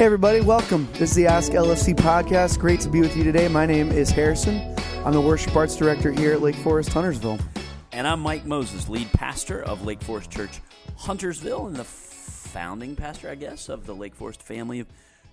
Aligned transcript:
Hey, 0.00 0.06
everybody, 0.06 0.40
welcome. 0.40 0.88
This 0.94 1.10
is 1.10 1.16
the 1.16 1.26
Ask 1.26 1.52
LFC 1.52 1.94
podcast. 1.94 2.58
Great 2.58 2.80
to 2.80 2.88
be 2.88 3.02
with 3.02 3.14
you 3.14 3.22
today. 3.22 3.48
My 3.48 3.66
name 3.66 3.92
is 3.92 4.08
Harrison. 4.08 4.74
I'm 5.04 5.12
the 5.12 5.20
worship 5.20 5.54
arts 5.54 5.76
director 5.76 6.10
here 6.10 6.32
at 6.32 6.40
Lake 6.40 6.54
Forest 6.54 6.88
Huntersville. 6.88 7.38
And 7.92 8.06
I'm 8.06 8.20
Mike 8.20 8.46
Moses, 8.46 8.88
lead 8.88 9.12
pastor 9.12 9.62
of 9.62 9.84
Lake 9.84 10.00
Forest 10.00 10.30
Church 10.30 10.60
Huntersville 10.96 11.66
and 11.66 11.76
the 11.76 11.84
founding 11.84 12.96
pastor, 12.96 13.28
I 13.28 13.34
guess, 13.34 13.68
of 13.68 13.84
the 13.84 13.94
Lake 13.94 14.14
Forest 14.14 14.42
family 14.42 14.80
of 14.80 14.86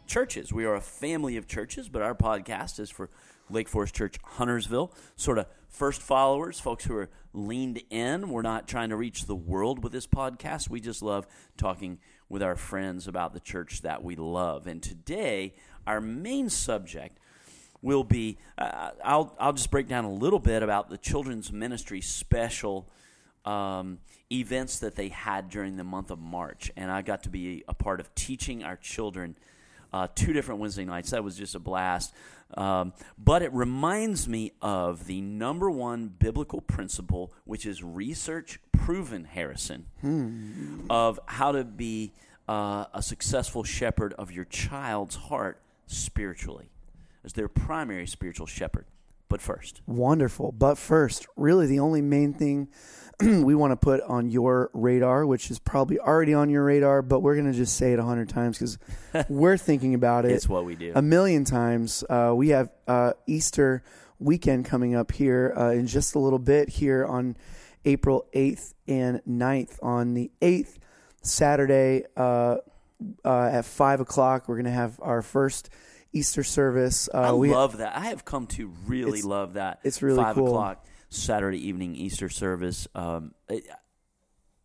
churches. 0.05 0.51
We 0.51 0.65
are 0.65 0.75
a 0.75 0.81
family 0.81 1.37
of 1.37 1.47
churches, 1.47 1.87
but 1.87 2.01
our 2.01 2.13
podcast 2.13 2.77
is 2.81 2.89
for 2.89 3.09
Lake 3.49 3.69
Forest 3.69 3.95
Church 3.95 4.17
Huntersville, 4.21 4.91
sort 5.15 5.37
of 5.37 5.45
first 5.69 6.01
followers, 6.01 6.59
folks 6.59 6.83
who 6.83 6.95
are 6.97 7.09
leaned 7.31 7.83
in. 7.89 8.31
We're 8.31 8.41
not 8.41 8.67
trying 8.67 8.89
to 8.89 8.97
reach 8.97 9.27
the 9.27 9.35
world 9.35 9.81
with 9.81 9.93
this 9.93 10.07
podcast. 10.07 10.69
We 10.69 10.81
just 10.81 11.01
love 11.01 11.25
talking 11.55 11.99
with 12.29 12.43
our 12.43 12.55
friends 12.55 13.07
about 13.07 13.33
the 13.33 13.39
church 13.39 13.81
that 13.81 14.03
we 14.03 14.15
love. 14.15 14.67
And 14.67 14.81
today, 14.81 15.53
our 15.85 16.01
main 16.01 16.49
subject 16.49 17.19
will 17.81 18.03
be 18.03 18.37
uh, 18.57 18.91
I'll, 19.03 19.35
I'll 19.39 19.53
just 19.53 19.71
break 19.71 19.87
down 19.87 20.03
a 20.05 20.11
little 20.11 20.39
bit 20.39 20.63
about 20.63 20.89
the 20.89 20.97
children's 20.97 21.51
ministry 21.51 22.01
special 22.01 22.89
um, 23.45 23.99
events 24.31 24.79
that 24.79 24.95
they 24.95 25.09
had 25.09 25.49
during 25.49 25.77
the 25.77 25.83
month 25.83 26.11
of 26.11 26.19
March. 26.19 26.71
And 26.75 26.91
I 26.91 27.01
got 27.01 27.23
to 27.23 27.29
be 27.29 27.63
a 27.67 27.73
part 27.73 27.99
of 27.99 28.13
teaching 28.15 28.63
our 28.63 28.75
children 28.75 29.35
uh, 29.93 30.07
two 30.15 30.33
different 30.33 30.59
Wednesday 30.61 30.85
nights. 30.85 31.11
That 31.11 31.23
was 31.23 31.35
just 31.35 31.55
a 31.55 31.59
blast. 31.59 32.13
Um, 32.55 32.93
but 33.17 33.41
it 33.41 33.51
reminds 33.53 34.27
me 34.27 34.53
of 34.61 35.05
the 35.07 35.21
number 35.21 35.69
one 35.69 36.07
biblical 36.07 36.61
principle, 36.61 37.33
which 37.43 37.65
is 37.65 37.83
research 37.83 38.59
proven, 38.71 39.25
Harrison, 39.25 39.87
hmm. 40.01 40.85
of 40.89 41.19
how 41.25 41.51
to 41.51 41.63
be 41.65 42.13
uh, 42.47 42.85
a 42.93 43.01
successful 43.01 43.63
shepherd 43.63 44.13
of 44.13 44.31
your 44.31 44.45
child's 44.45 45.15
heart 45.15 45.61
spiritually 45.87 46.69
as 47.25 47.33
their 47.33 47.49
primary 47.49 48.07
spiritual 48.07 48.45
shepherd. 48.45 48.85
But 49.29 49.41
first, 49.41 49.81
wonderful. 49.85 50.51
But 50.51 50.77
first, 50.77 51.27
really 51.35 51.67
the 51.67 51.79
only 51.79 52.01
main 52.01 52.33
thing 52.33 52.69
we 53.19 53.55
want 53.55 53.71
to 53.71 53.75
put 53.75 54.01
on 54.01 54.29
your 54.29 54.69
radar, 54.73 55.25
which 55.25 55.49
is 55.49 55.57
probably 55.57 55.99
already 55.99 56.33
on 56.33 56.49
your 56.49 56.63
radar, 56.63 57.01
but 57.01 57.21
we're 57.21 57.35
going 57.35 57.51
to 57.51 57.57
just 57.57 57.75
say 57.75 57.93
it 57.93 57.99
a 57.99 58.03
hundred 58.03 58.29
times 58.29 58.57
because 58.57 58.77
we're 59.29 59.57
thinking 59.57 59.95
about 59.95 60.25
it. 60.25 60.31
It's 60.31 60.47
what 60.47 60.65
we 60.65 60.75
do 60.75 60.91
a 60.95 61.01
million 61.01 61.43
times. 61.43 62.03
Uh, 62.09 62.33
we 62.35 62.49
have 62.49 62.69
uh, 62.87 63.13
Easter 63.25 63.83
weekend 64.19 64.65
coming 64.65 64.95
up 64.95 65.11
here 65.11 65.53
uh, 65.57 65.71
in 65.71 65.87
just 65.87 66.15
a 66.15 66.19
little 66.19 66.39
bit 66.39 66.69
here 66.69 67.05
on 67.05 67.35
April 67.85 68.27
8th 68.33 68.73
and 68.87 69.21
9th. 69.27 69.79
On 69.81 70.13
the 70.13 70.31
8th, 70.41 70.75
Saturday 71.21 72.03
uh, 72.15 72.57
uh, 73.25 73.49
at 73.51 73.65
5 73.65 73.99
o'clock, 74.01 74.47
we're 74.47 74.55
going 74.55 74.65
to 74.65 74.71
have 74.71 74.99
our 75.01 75.21
first 75.21 75.69
Easter 76.13 76.43
service. 76.43 77.09
Uh, 77.13 77.19
I 77.19 77.29
love 77.29 77.77
that. 77.77 77.95
I 77.95 78.07
have 78.07 78.25
come 78.25 78.47
to 78.47 78.71
really 78.85 79.21
love 79.21 79.53
that. 79.53 79.79
It's 79.83 80.01
really 80.01 80.17
5 80.17 80.35
cool. 80.35 80.47
o'clock 80.47 80.85
Saturday 81.09 81.67
evening 81.67 81.95
Easter 81.95 82.29
service. 82.29 82.87
Um, 82.95 83.33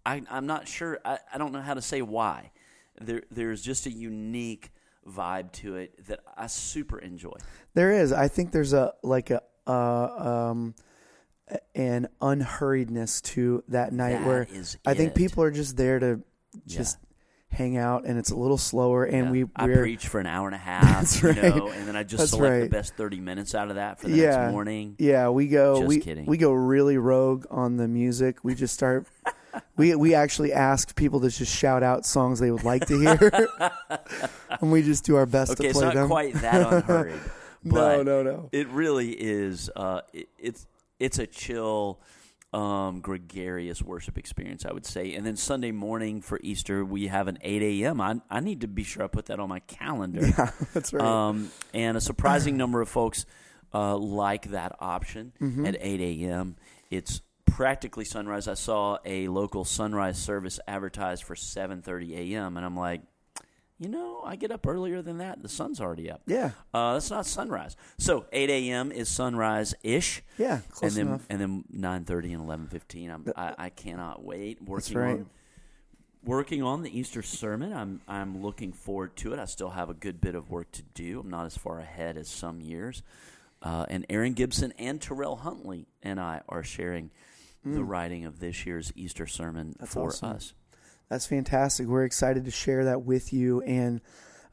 I, 0.04 0.22
am 0.30 0.46
not 0.46 0.68
sure. 0.68 0.98
I, 1.04 1.18
I, 1.32 1.38
don't 1.38 1.52
know 1.52 1.60
how 1.60 1.74
to 1.74 1.82
say 1.82 2.02
why. 2.02 2.52
There, 3.00 3.22
there's 3.30 3.62
just 3.62 3.86
a 3.86 3.90
unique 3.90 4.70
vibe 5.08 5.52
to 5.52 5.76
it 5.76 6.06
that 6.06 6.20
I 6.36 6.46
super 6.46 6.98
enjoy. 6.98 7.36
There 7.74 7.92
is. 7.92 8.12
I 8.12 8.28
think 8.28 8.52
there's 8.52 8.72
a 8.72 8.94
like 9.02 9.30
a 9.30 9.42
uh, 9.66 10.52
um, 10.52 10.74
an 11.74 12.08
unhurriedness 12.20 13.22
to 13.22 13.64
that 13.68 13.92
night 13.92 14.18
that 14.18 14.26
where 14.26 14.46
I 14.86 14.94
think 14.94 15.14
people 15.14 15.42
are 15.42 15.50
just 15.50 15.76
there 15.76 15.98
to 15.98 16.20
just 16.66 16.98
yeah 17.00 17.08
hang 17.52 17.76
out 17.76 18.06
and 18.06 18.18
it's 18.18 18.30
a 18.30 18.36
little 18.36 18.56
slower 18.56 19.04
and 19.04 19.26
yeah. 19.26 19.30
we 19.30 19.44
I 19.54 19.66
preach 19.66 20.08
for 20.08 20.18
an 20.18 20.26
hour 20.26 20.46
and 20.46 20.54
a 20.54 20.58
half 20.58 21.22
right. 21.22 21.36
Know, 21.36 21.68
and 21.68 21.86
then 21.86 21.96
I 21.96 22.02
just 22.02 22.18
that's 22.18 22.30
select 22.30 22.52
right. 22.52 22.62
the 22.62 22.68
best 22.68 22.94
30 22.94 23.20
minutes 23.20 23.54
out 23.54 23.68
of 23.68 23.76
that 23.76 24.00
for 24.00 24.08
the 24.08 24.16
yeah. 24.16 24.36
next 24.36 24.52
morning. 24.52 24.96
Yeah, 24.98 25.28
we 25.28 25.48
go 25.48 25.76
just 25.76 25.88
we 25.88 26.00
kidding. 26.00 26.26
we 26.26 26.38
go 26.38 26.52
really 26.52 26.96
rogue 26.96 27.44
on 27.50 27.76
the 27.76 27.86
music. 27.86 28.38
We 28.42 28.54
just 28.54 28.72
start 28.74 29.06
we 29.76 29.94
we 29.94 30.14
actually 30.14 30.52
ask 30.52 30.96
people 30.96 31.20
to 31.20 31.28
just 31.28 31.54
shout 31.54 31.82
out 31.82 32.06
songs 32.06 32.40
they 32.40 32.50
would 32.50 32.64
like 32.64 32.86
to 32.86 32.98
hear. 32.98 33.48
and 34.60 34.72
we 34.72 34.82
just 34.82 35.04
do 35.04 35.16
our 35.16 35.26
best 35.26 35.52
okay, 35.52 35.68
to 35.68 35.74
play 35.74 35.82
them. 35.82 35.90
it's 35.90 35.96
not 35.96 36.06
quite 36.06 36.34
that 36.34 36.72
unhurried. 36.72 37.20
no, 37.64 38.02
no, 38.02 38.22
no. 38.22 38.48
It 38.50 38.68
really 38.68 39.10
is 39.10 39.70
uh, 39.76 40.00
it, 40.12 40.28
it's 40.38 40.66
it's 40.98 41.18
a 41.18 41.26
chill 41.26 42.00
um, 42.52 43.00
gregarious 43.00 43.82
worship 43.82 44.18
experience, 44.18 44.66
I 44.66 44.72
would 44.72 44.84
say. 44.84 45.14
And 45.14 45.26
then 45.26 45.36
Sunday 45.36 45.70
morning 45.70 46.20
for 46.20 46.38
Easter, 46.42 46.84
we 46.84 47.06
have 47.06 47.28
an 47.28 47.38
8 47.40 47.62
a.m. 47.62 48.00
I, 48.00 48.20
I 48.30 48.40
need 48.40 48.60
to 48.60 48.68
be 48.68 48.84
sure 48.84 49.04
I 49.04 49.06
put 49.06 49.26
that 49.26 49.40
on 49.40 49.48
my 49.48 49.60
calendar. 49.60 50.26
Yeah, 50.26 50.50
that's 50.74 50.92
right. 50.92 51.04
Um, 51.04 51.50
and 51.72 51.96
a 51.96 52.00
surprising 52.00 52.56
number 52.58 52.80
of 52.80 52.88
folks 52.88 53.24
uh, 53.72 53.96
like 53.96 54.50
that 54.50 54.76
option 54.80 55.32
mm-hmm. 55.40 55.64
at 55.64 55.76
8 55.80 56.00
a.m. 56.00 56.56
It's 56.90 57.22
practically 57.46 58.04
sunrise. 58.04 58.48
I 58.48 58.54
saw 58.54 58.98
a 59.04 59.28
local 59.28 59.64
sunrise 59.64 60.18
service 60.18 60.60
advertised 60.66 61.24
for 61.24 61.34
7:30 61.34 62.32
a.m. 62.32 62.56
and 62.56 62.64
I'm 62.64 62.76
like, 62.76 63.02
you 63.82 63.88
know, 63.88 64.22
I 64.24 64.36
get 64.36 64.52
up 64.52 64.64
earlier 64.64 65.02
than 65.02 65.18
that. 65.18 65.42
The 65.42 65.48
sun's 65.48 65.80
already 65.80 66.08
up. 66.08 66.22
Yeah. 66.26 66.52
Uh, 66.72 66.92
that's 66.92 67.10
not 67.10 67.26
sunrise. 67.26 67.76
So 67.98 68.26
8 68.32 68.48
a.m. 68.48 68.92
is 68.92 69.08
sunrise 69.08 69.74
ish. 69.82 70.22
Yeah, 70.38 70.60
close 70.70 70.96
and 70.96 71.00
then, 71.00 71.06
enough. 71.08 71.26
And 71.28 71.40
then 71.40 71.64
9:30 72.06 72.34
and 72.34 72.70
11:15. 72.70 73.32
I, 73.36 73.54
I 73.58 73.68
cannot 73.70 74.22
wait. 74.22 74.62
Working 74.62 74.96
right. 74.96 75.10
on 75.14 75.30
working 76.24 76.62
on 76.62 76.82
the 76.82 76.96
Easter 76.96 77.22
sermon. 77.22 77.72
I'm 77.72 78.00
I'm 78.06 78.40
looking 78.40 78.72
forward 78.72 79.16
to 79.16 79.32
it. 79.32 79.40
I 79.40 79.46
still 79.46 79.70
have 79.70 79.90
a 79.90 79.94
good 79.94 80.20
bit 80.20 80.36
of 80.36 80.48
work 80.48 80.70
to 80.72 80.82
do. 80.94 81.18
I'm 81.18 81.30
not 81.30 81.46
as 81.46 81.56
far 81.56 81.80
ahead 81.80 82.16
as 82.16 82.28
some 82.28 82.60
years. 82.60 83.02
Uh, 83.60 83.86
and 83.88 84.06
Aaron 84.08 84.34
Gibson 84.34 84.72
and 84.78 85.00
Terrell 85.00 85.36
Huntley 85.36 85.86
and 86.02 86.20
I 86.20 86.42
are 86.48 86.62
sharing 86.62 87.10
mm. 87.66 87.74
the 87.74 87.82
writing 87.82 88.24
of 88.24 88.38
this 88.38 88.64
year's 88.64 88.92
Easter 88.94 89.26
sermon 89.26 89.74
That's 89.78 89.94
for 89.94 90.08
awesome. 90.08 90.30
us. 90.30 90.54
That's 91.08 91.26
fantastic. 91.26 91.86
We're 91.86 92.04
excited 92.04 92.44
to 92.46 92.50
share 92.50 92.86
that 92.86 93.02
with 93.02 93.32
you. 93.32 93.60
And 93.62 94.00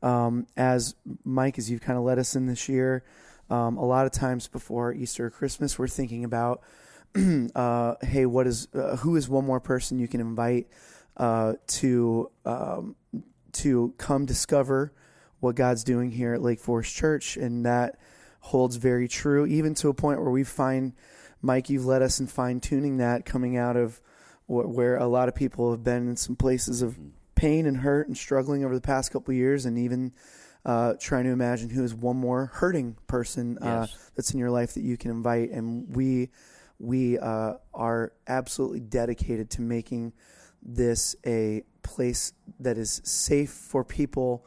um, 0.02 0.48
as 0.58 0.96
Mike, 1.24 1.58
as 1.58 1.70
you've 1.70 1.82
kind 1.82 1.98
of 1.98 2.04
led 2.04 2.20
us 2.20 2.36
in 2.36 2.46
this 2.46 2.68
year, 2.70 3.04
um, 3.50 3.78
a 3.78 3.86
lot 3.86 4.06
of 4.06 4.12
times 4.12 4.48
before 4.48 4.94
Easter 4.94 5.28
or 5.28 5.30
Christmas, 5.30 5.80
we're 5.80 5.88
thinking 5.88 6.24
about, 6.24 6.62
uh, 7.56 7.96
hey, 8.02 8.26
what 8.26 8.46
is 8.46 8.68
uh, 8.74 8.98
who 8.98 9.16
is 9.16 9.28
one 9.28 9.46
more 9.46 9.60
person 9.60 10.00
you 10.00 10.08
can 10.08 10.22
invite 10.22 10.68
uh, 11.18 11.54
to 11.68 12.30
um, 12.46 12.96
to 13.54 13.94
come 13.98 14.26
discover 14.26 14.94
what 15.40 15.56
God's 15.56 15.84
doing 15.84 16.12
here 16.12 16.34
at 16.34 16.42
Lake 16.42 16.60
Forest 16.60 16.96
Church, 16.96 17.38
and 17.38 17.66
that 17.66 17.98
holds 18.42 18.76
very 18.76 19.08
true, 19.08 19.46
even 19.46 19.74
to 19.76 19.90
a 19.90 19.94
point 19.94 20.22
where 20.22 20.32
we 20.32 20.44
find, 20.44 20.94
Mike, 21.42 21.70
you've 21.70 21.86
led 21.86 22.02
us 22.02 22.20
in 22.20 22.28
fine 22.28 22.60
tuning 22.60 22.98
that 22.98 23.26
coming 23.26 23.58
out 23.58 23.76
of 23.76 24.02
where 24.50 24.98
a 24.98 25.08
lot 25.08 25.30
of 25.30 25.36
people 25.36 25.72
have 25.72 25.84
been 25.84 26.10
in 26.10 26.16
some 26.16 26.36
places 26.36 26.82
of 26.82 26.98
pain 27.36 27.66
and 27.68 27.78
hurt 27.78 28.08
and 28.08 28.18
struggling 28.18 28.66
over 28.66 28.74
the 28.74 28.82
past 28.82 29.12
couple 29.12 29.34
years, 29.34 29.66
and 29.66 29.78
even 29.78 30.12
uh, 30.66 30.94
trying 31.00 31.24
to 31.26 31.30
imagine 31.30 31.70
who 31.70 31.84
is 31.84 31.94
one 31.94 32.18
more 32.18 32.48
hurting 32.48 32.98
person 33.08 33.58
uh, 33.62 33.88
yes. 33.88 34.12
that's 34.16 34.34
in 34.34 34.40
your 34.40 34.50
life 34.50 34.74
that 34.74 34.82
you 34.82 34.98
can 34.98 35.12
invite. 35.12 35.52
And 35.52 35.96
we 35.96 36.30
we 36.80 37.20
uh, 37.20 37.54
are 37.74 38.14
absolutely 38.28 38.80
dedicated 38.80 39.50
to 39.52 39.62
making 39.62 40.14
this 40.62 41.16
a 41.26 41.64
place 41.84 42.34
that 42.60 42.78
is 42.78 43.02
safe 43.04 43.52
for 43.52 43.84
people 43.84 44.46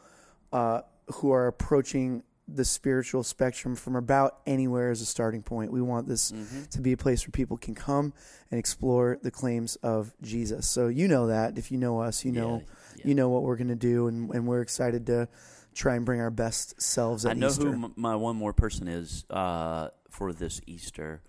uh, 0.51 0.81
who 1.15 1.31
are 1.31 1.47
approaching 1.47 2.23
the 2.55 2.65
spiritual 2.65 3.23
spectrum 3.23 3.75
from 3.75 3.95
about 3.95 4.39
anywhere 4.45 4.91
as 4.91 5.01
a 5.01 5.05
starting 5.05 5.41
point. 5.41 5.71
We 5.71 5.81
want 5.81 6.07
this 6.07 6.31
mm-hmm. 6.31 6.63
to 6.65 6.81
be 6.81 6.91
a 6.91 6.97
place 6.97 7.25
where 7.25 7.31
people 7.31 7.57
can 7.57 7.75
come 7.75 8.13
and 8.51 8.59
explore 8.59 9.17
the 9.21 9.31
claims 9.31 9.75
of 9.77 10.13
Jesus. 10.21 10.67
So 10.67 10.87
you 10.87 11.07
know 11.07 11.27
that 11.27 11.57
if 11.57 11.71
you 11.71 11.77
know 11.77 11.99
us, 11.99 12.23
you 12.23 12.31
know 12.31 12.63
yeah. 12.95 13.07
you 13.07 13.15
know 13.15 13.29
what 13.29 13.43
we're 13.43 13.57
going 13.57 13.69
to 13.69 13.75
do, 13.75 14.07
and, 14.07 14.29
and 14.31 14.47
we're 14.47 14.61
excited 14.61 15.07
to 15.07 15.27
try 15.73 15.95
and 15.95 16.05
bring 16.05 16.21
our 16.21 16.31
best 16.31 16.81
selves. 16.81 17.25
I 17.25 17.33
know 17.33 17.47
Easter. 17.47 17.65
who 17.65 17.85
m- 17.85 17.93
my 17.95 18.15
one 18.15 18.35
more 18.35 18.53
person 18.53 18.87
is 18.87 19.25
uh, 19.29 19.89
for 20.09 20.33
this 20.33 20.61
Easter. 20.67 21.21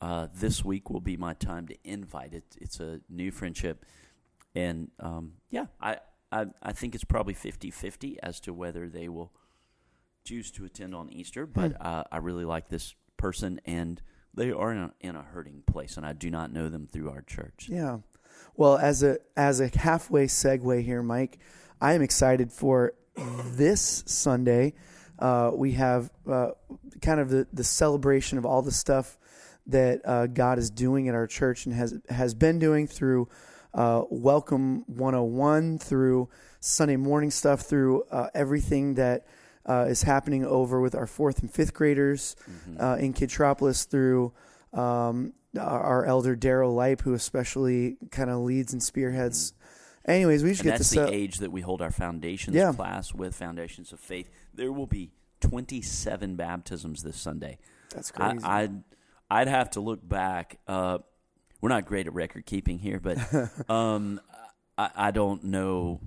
Uh, 0.00 0.28
this 0.34 0.64
week 0.64 0.90
will 0.90 1.00
be 1.00 1.16
my 1.16 1.34
time 1.34 1.66
to 1.66 1.76
invite 1.84 2.32
it. 2.32 2.44
It's 2.60 2.78
a 2.80 3.00
new 3.08 3.32
friendship, 3.32 3.84
and 4.54 4.90
um, 5.00 5.32
yeah, 5.50 5.66
I, 5.80 5.98
I 6.30 6.46
I 6.62 6.72
think 6.72 6.94
it's 6.94 7.04
probably 7.04 7.34
50-50 7.34 8.16
as 8.22 8.38
to 8.40 8.54
whether 8.54 8.88
they 8.88 9.08
will 9.08 9.32
choose 10.28 10.50
to 10.52 10.64
attend 10.64 10.94
on 10.94 11.08
Easter, 11.10 11.46
but 11.46 11.72
Hmm. 11.72 11.76
uh, 11.80 12.04
I 12.12 12.18
really 12.18 12.44
like 12.44 12.68
this 12.68 12.94
person, 13.16 13.60
and 13.64 14.02
they 14.34 14.52
are 14.52 14.72
in 14.72 14.78
a, 14.78 14.92
in 15.00 15.16
a 15.16 15.22
hurting 15.22 15.62
place, 15.66 15.96
and 15.96 16.04
I 16.04 16.12
do 16.12 16.30
not 16.30 16.52
know 16.52 16.68
them 16.68 16.86
through 16.86 17.10
our 17.10 17.22
church. 17.22 17.68
Yeah. 17.70 17.98
Well, 18.56 18.76
as 18.76 19.02
a 19.02 19.18
as 19.36 19.60
a 19.60 19.68
halfway 19.68 20.26
segue 20.26 20.82
here, 20.84 21.02
Mike, 21.02 21.38
I 21.80 21.94
am 21.94 22.02
excited 22.02 22.52
for 22.52 22.92
this 23.16 24.04
Sunday. 24.06 24.74
Uh, 25.18 25.50
we 25.54 25.72
have 25.72 26.10
uh, 26.30 26.50
kind 27.02 27.20
of 27.20 27.30
the, 27.30 27.46
the 27.52 27.64
celebration 27.64 28.38
of 28.38 28.44
all 28.46 28.62
the 28.62 28.70
stuff 28.72 29.18
that 29.66 30.00
uh, 30.04 30.26
God 30.26 30.58
is 30.58 30.70
doing 30.70 31.08
at 31.08 31.14
our 31.14 31.26
church 31.26 31.66
and 31.66 31.74
has 31.74 31.98
has 32.10 32.34
been 32.34 32.58
doing 32.58 32.86
through 32.86 33.28
uh, 33.74 34.02
Welcome 34.10 34.84
101, 34.86 35.78
through 35.78 36.28
Sunday 36.60 36.96
morning 36.96 37.30
stuff 37.30 37.62
through 37.62 38.02
uh, 38.10 38.28
everything 38.34 38.94
that 38.94 39.26
uh, 39.68 39.84
is 39.88 40.02
happening 40.02 40.44
over 40.44 40.80
with 40.80 40.94
our 40.94 41.06
fourth 41.06 41.40
and 41.40 41.52
fifth 41.52 41.74
graders 41.74 42.34
Mm-hmm. 42.50 42.80
uh, 42.82 42.96
in 42.96 43.12
Kidtropolis 43.12 43.86
through 43.86 44.32
um, 44.72 45.32
our, 45.58 45.82
our 45.82 46.04
elder 46.06 46.34
Daryl 46.36 46.74
Lipe, 46.74 47.02
who 47.02 47.14
especially 47.14 47.96
kind 48.10 48.30
of 48.30 48.38
leads 48.40 48.72
and 48.72 48.82
spearheads. 48.82 49.52
Anyways, 50.06 50.42
we 50.42 50.50
just 50.50 50.60
Mm-hmm. 50.62 50.68
And 50.68 50.72
get 50.72 50.78
that's 50.78 50.88
to 50.90 51.00
the 51.00 51.06
set. 51.06 51.14
age 51.14 51.36
that 51.38 51.52
we 51.52 51.60
hold 51.60 51.82
our 51.82 51.90
foundations 51.90 52.56
Yeah. 52.56 52.72
class 52.72 53.12
with 53.14 53.34
Foundations 53.34 53.92
of 53.92 54.00
Faith. 54.00 54.30
There 54.54 54.72
will 54.72 54.86
be 54.86 55.10
27 55.40 56.36
baptisms 56.36 57.02
this 57.02 57.16
Sunday. 57.16 57.58
That's 57.94 58.10
I, 58.16 58.30
crazy. 58.30 58.44
I'd 58.44 58.82
I'd 59.30 59.48
have 59.48 59.70
to 59.72 59.80
look 59.80 60.06
back. 60.06 60.58
Uh, 60.66 60.98
we're 61.60 61.68
not 61.68 61.84
great 61.84 62.06
at 62.06 62.14
record 62.14 62.46
keeping 62.46 62.78
here, 62.78 62.98
but 63.00 63.18
um, 63.70 64.20
I, 64.78 64.90
I 64.96 65.10
don't 65.10 65.44
know. 65.44 66.00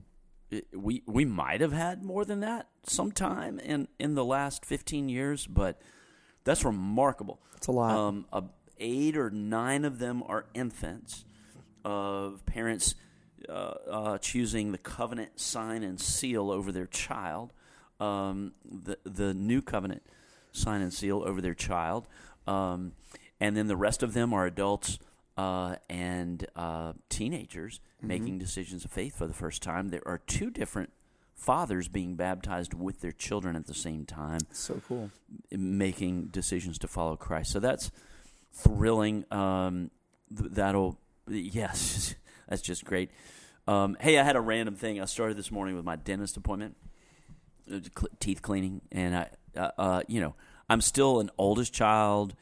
We 0.74 1.04
we 1.06 1.26
might 1.26 1.62
have 1.62 1.72
had 1.72 2.04
more 2.04 2.26
than 2.26 2.42
that 2.42 2.68
sometime 2.84 3.60
in 3.60 3.88
in 4.00 4.16
the 4.16 4.26
last 4.26 4.66
15 4.66 5.08
years, 5.08 5.48
but 5.48 5.82
that's 6.44 6.66
remarkable. 6.66 7.40
It's 7.56 7.68
a 7.68 7.72
lot. 7.72 7.96
Um, 7.96 8.26
uh, 8.34 8.42
eight 8.78 9.16
or 9.16 9.30
nine 9.30 9.86
of 9.86 10.00
them 10.00 10.24
are 10.26 10.46
infants 10.54 11.24
of 11.86 12.46
parents 12.46 12.96
uh, 13.48 13.74
uh, 13.90 14.18
choosing 14.18 14.72
the 14.72 14.78
covenant 14.78 15.40
sign 15.40 15.84
and 15.84 16.00
seal 16.00 16.52
over 16.52 16.72
their 16.72 16.86
child, 16.88 17.54
um, 18.00 18.54
the 18.66 18.98
the 19.04 19.34
new 19.34 19.62
covenant 19.62 20.04
sign 20.52 20.82
and 20.82 20.94
seal 20.94 21.24
over 21.26 21.42
their 21.42 21.54
child, 21.54 22.08
um, 22.46 22.94
and 23.40 23.56
then 23.56 23.68
the 23.68 23.78
rest 23.78 24.04
of 24.04 24.14
them 24.14 24.34
are 24.34 24.46
adults 24.46 25.00
uh, 25.42 25.76
and 25.90 26.46
uh, 26.56 26.94
teenagers 27.10 27.80
making 28.00 28.38
decisions 28.38 28.86
of 28.86 28.92
faith 28.92 29.18
for 29.18 29.26
the 29.26 29.34
first 29.34 29.64
time. 29.64 29.90
There 29.90 30.08
are 30.08 30.20
two 30.20 30.52
different 30.52 30.92
fathers 31.34 31.88
being 31.88 32.16
baptized 32.16 32.76
with 32.76 33.02
their 33.02 33.12
children 33.12 33.56
at 33.56 33.66
the 33.66 33.74
same 33.74 34.06
time 34.06 34.42
so 34.52 34.80
cool. 34.88 35.10
making 35.50 36.26
decisions 36.26 36.78
to 36.78 36.88
follow 36.88 37.16
Christ. 37.16 37.52
So 37.52 37.60
that's 37.60 37.90
thrilling. 38.54 39.26
Um, 39.32 39.90
th- 40.38 40.52
that'll 40.52 41.00
yes, 41.28 42.14
that's 42.48 42.62
just 42.62 42.86
great. 42.86 43.10
Um, 43.68 43.98
hey, 44.00 44.20
I 44.20 44.24
had 44.24 44.36
a 44.36 44.42
random 44.42 44.76
thing. 44.76 45.02
I 45.02 45.06
started 45.06 45.38
this 45.38 45.52
morning 45.52 45.76
with 45.76 45.86
my 45.86 45.96
dentist 45.96 46.38
appointment, 46.38 46.78
uh, 47.72 47.80
teeth 48.20 48.44
cleaning, 48.44 48.82
and 48.92 49.16
I, 49.16 49.30
uh, 49.58 49.72
uh, 49.78 50.02
you 50.08 50.22
know, 50.22 50.36
I'm 50.70 50.82
still 50.82 51.20
an 51.20 51.32
oldest 51.40 51.74
child, 51.74 52.36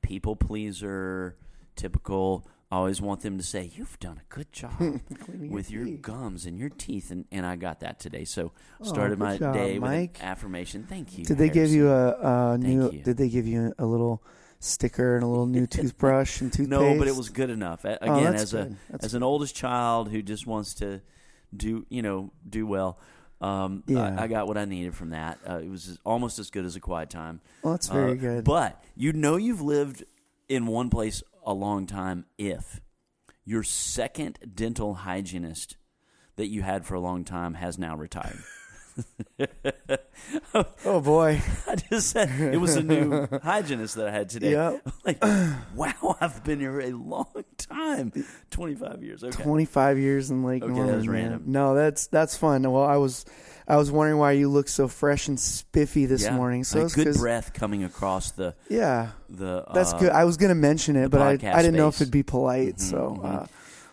people 0.00 0.36
pleaser, 0.36 1.36
typical. 1.76 2.46
I 2.70 2.76
always 2.78 3.00
want 3.00 3.20
them 3.22 3.38
to 3.38 3.44
say, 3.44 3.70
"You've 3.76 3.96
done 4.00 4.18
a 4.18 4.34
good 4.34 4.52
job 4.52 4.72
with 5.28 5.70
your 5.70 5.84
teeth. 5.84 6.02
gums 6.02 6.46
and 6.46 6.58
your 6.58 6.68
teeth," 6.70 7.10
and, 7.12 7.24
and 7.30 7.46
I 7.46 7.54
got 7.56 7.80
that 7.80 8.00
today. 8.00 8.24
So 8.24 8.52
Oh, 8.80 8.84
started 8.84 9.18
good 9.18 9.24
my 9.24 9.38
job, 9.38 9.54
day 9.54 9.74
with 9.78 9.82
Mike. 9.90 10.18
affirmation. 10.20 10.82
Thank 10.82 11.16
you. 11.16 11.24
Did 11.24 11.38
they 11.38 11.48
give 11.48 11.70
you 11.70 11.88
a, 11.90 12.52
a 12.54 12.58
new? 12.58 12.90
you. 12.90 13.02
Did 13.02 13.16
they 13.18 13.28
give 13.28 13.46
you 13.46 13.72
a 13.78 13.86
little 13.86 14.20
sticker 14.58 15.14
and 15.14 15.22
a 15.22 15.26
little 15.28 15.46
new 15.46 15.66
toothbrush 15.76 16.40
and 16.40 16.52
toothpaste? 16.52 16.70
No, 16.80 16.98
but 16.98 17.06
it 17.06 17.14
was 17.14 17.28
good 17.28 17.50
enough. 17.50 17.84
Oh, 17.84 17.96
Again, 18.00 18.32
that's 18.32 18.42
as 18.42 18.54
a. 18.54 18.76
That's 18.90 19.04
as 19.06 19.14
an 19.14 19.22
oldest 19.22 19.54
child 19.54 20.10
who 20.10 20.20
just 20.22 20.44
wants 20.46 20.74
to 20.74 21.00
do 21.56 21.86
you 21.88 22.02
know 22.02 22.32
do 22.48 22.66
well, 22.66 22.98
um, 23.40 23.84
Yeah. 23.86 24.16
I, 24.18 24.24
I 24.24 24.26
got 24.26 24.48
what 24.48 24.58
I 24.58 24.64
needed 24.64 24.96
from 24.96 25.10
that. 25.10 25.38
Uh, 25.48 25.58
it 25.58 25.70
was 25.70 26.00
almost 26.04 26.40
as 26.40 26.50
good 26.50 26.64
as 26.64 26.74
a 26.74 26.80
quiet 26.80 27.10
time. 27.10 27.40
Well, 27.62 27.74
that's 27.74 27.86
very 27.86 28.12
Uh, 28.12 28.14
good. 28.16 28.44
But 28.44 28.82
you 28.96 29.12
know 29.12 29.36
you've 29.36 29.62
lived 29.62 30.02
in 30.48 30.66
one 30.66 30.90
place 30.90 31.22
a 31.46 31.54
long 31.54 31.86
time 31.86 32.26
if 32.36 32.80
your 33.44 33.62
second 33.62 34.38
dental 34.54 34.94
hygienist 34.94 35.76
that 36.34 36.48
you 36.48 36.62
had 36.62 36.84
for 36.84 36.94
a 36.94 37.00
long 37.00 37.24
time 37.24 37.54
has 37.54 37.78
now 37.78 37.96
retired. 37.96 38.42
oh 40.84 41.00
boy. 41.00 41.40
I 41.66 41.76
just 41.76 42.10
said 42.10 42.28
it 42.40 42.58
was 42.58 42.76
a 42.76 42.82
new 42.82 43.28
hygienist 43.42 43.94
that 43.96 44.08
I 44.08 44.10
had 44.10 44.28
today. 44.28 44.52
Yep. 44.52 44.88
Like, 45.04 45.22
wow, 45.74 46.16
I've 46.20 46.42
been 46.44 46.60
here 46.60 46.80
a 46.80 46.90
long 46.92 47.44
time. 47.58 48.12
25 48.50 49.02
years. 49.02 49.22
Okay. 49.22 49.42
25 49.42 49.98
years 49.98 50.30
in 50.30 50.42
Lake 50.42 50.62
Okay, 50.62 50.74
that 50.74 50.96
was 50.96 51.08
random. 51.08 51.44
No, 51.46 51.74
that's 51.74 52.06
that's 52.08 52.36
fun. 52.36 52.62
Well, 52.70 52.84
I 52.84 52.96
was 52.96 53.24
I 53.68 53.76
was 53.76 53.90
wondering 53.90 54.18
why 54.18 54.32
you 54.32 54.48
look 54.48 54.68
so 54.68 54.86
fresh 54.86 55.28
and 55.28 55.38
spiffy 55.38 56.06
this 56.06 56.22
yeah. 56.24 56.36
morning. 56.36 56.64
So 56.64 56.82
Like 56.82 56.94
good 56.94 57.16
breath 57.16 57.52
coming 57.52 57.84
across 57.84 58.30
the 58.30 58.54
Yeah, 58.68 59.10
the. 59.28 59.64
that's 59.74 59.92
uh, 59.92 59.98
good. 59.98 60.10
I 60.10 60.24
was 60.24 60.36
going 60.36 60.50
to 60.50 60.54
mention 60.54 60.96
it, 60.96 61.10
but 61.10 61.20
I, 61.20 61.30
I 61.30 61.62
didn't 61.62 61.76
know 61.76 61.88
if 61.88 62.00
it'd 62.00 62.12
be 62.12 62.22
polite. 62.22 62.76
Mhm, 62.76 62.80
so 62.80 63.20
mhm. 63.20 63.42
uh, 63.42 63.46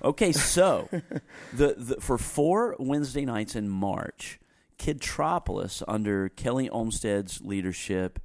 Okay, 0.04 0.34
so 0.34 0.90
the, 1.54 1.75
the 1.78 2.02
for 2.02 2.18
four 2.18 2.75
Wednesday 2.78 3.25
nights 3.25 3.56
in 3.56 3.70
March, 3.70 4.40
Kidtropolis 4.78 5.81
under 5.88 6.30
Kelly 6.30 6.69
Olmstead's 6.69 7.42
leadership, 7.42 8.19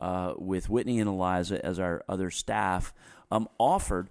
uh, 0.00 0.34
with 0.38 0.68
Whitney 0.68 1.00
and 1.00 1.08
Eliza 1.08 1.64
as 1.64 1.78
our 1.78 2.04
other 2.08 2.30
staff, 2.30 2.94
um, 3.30 3.48
offered 3.58 4.10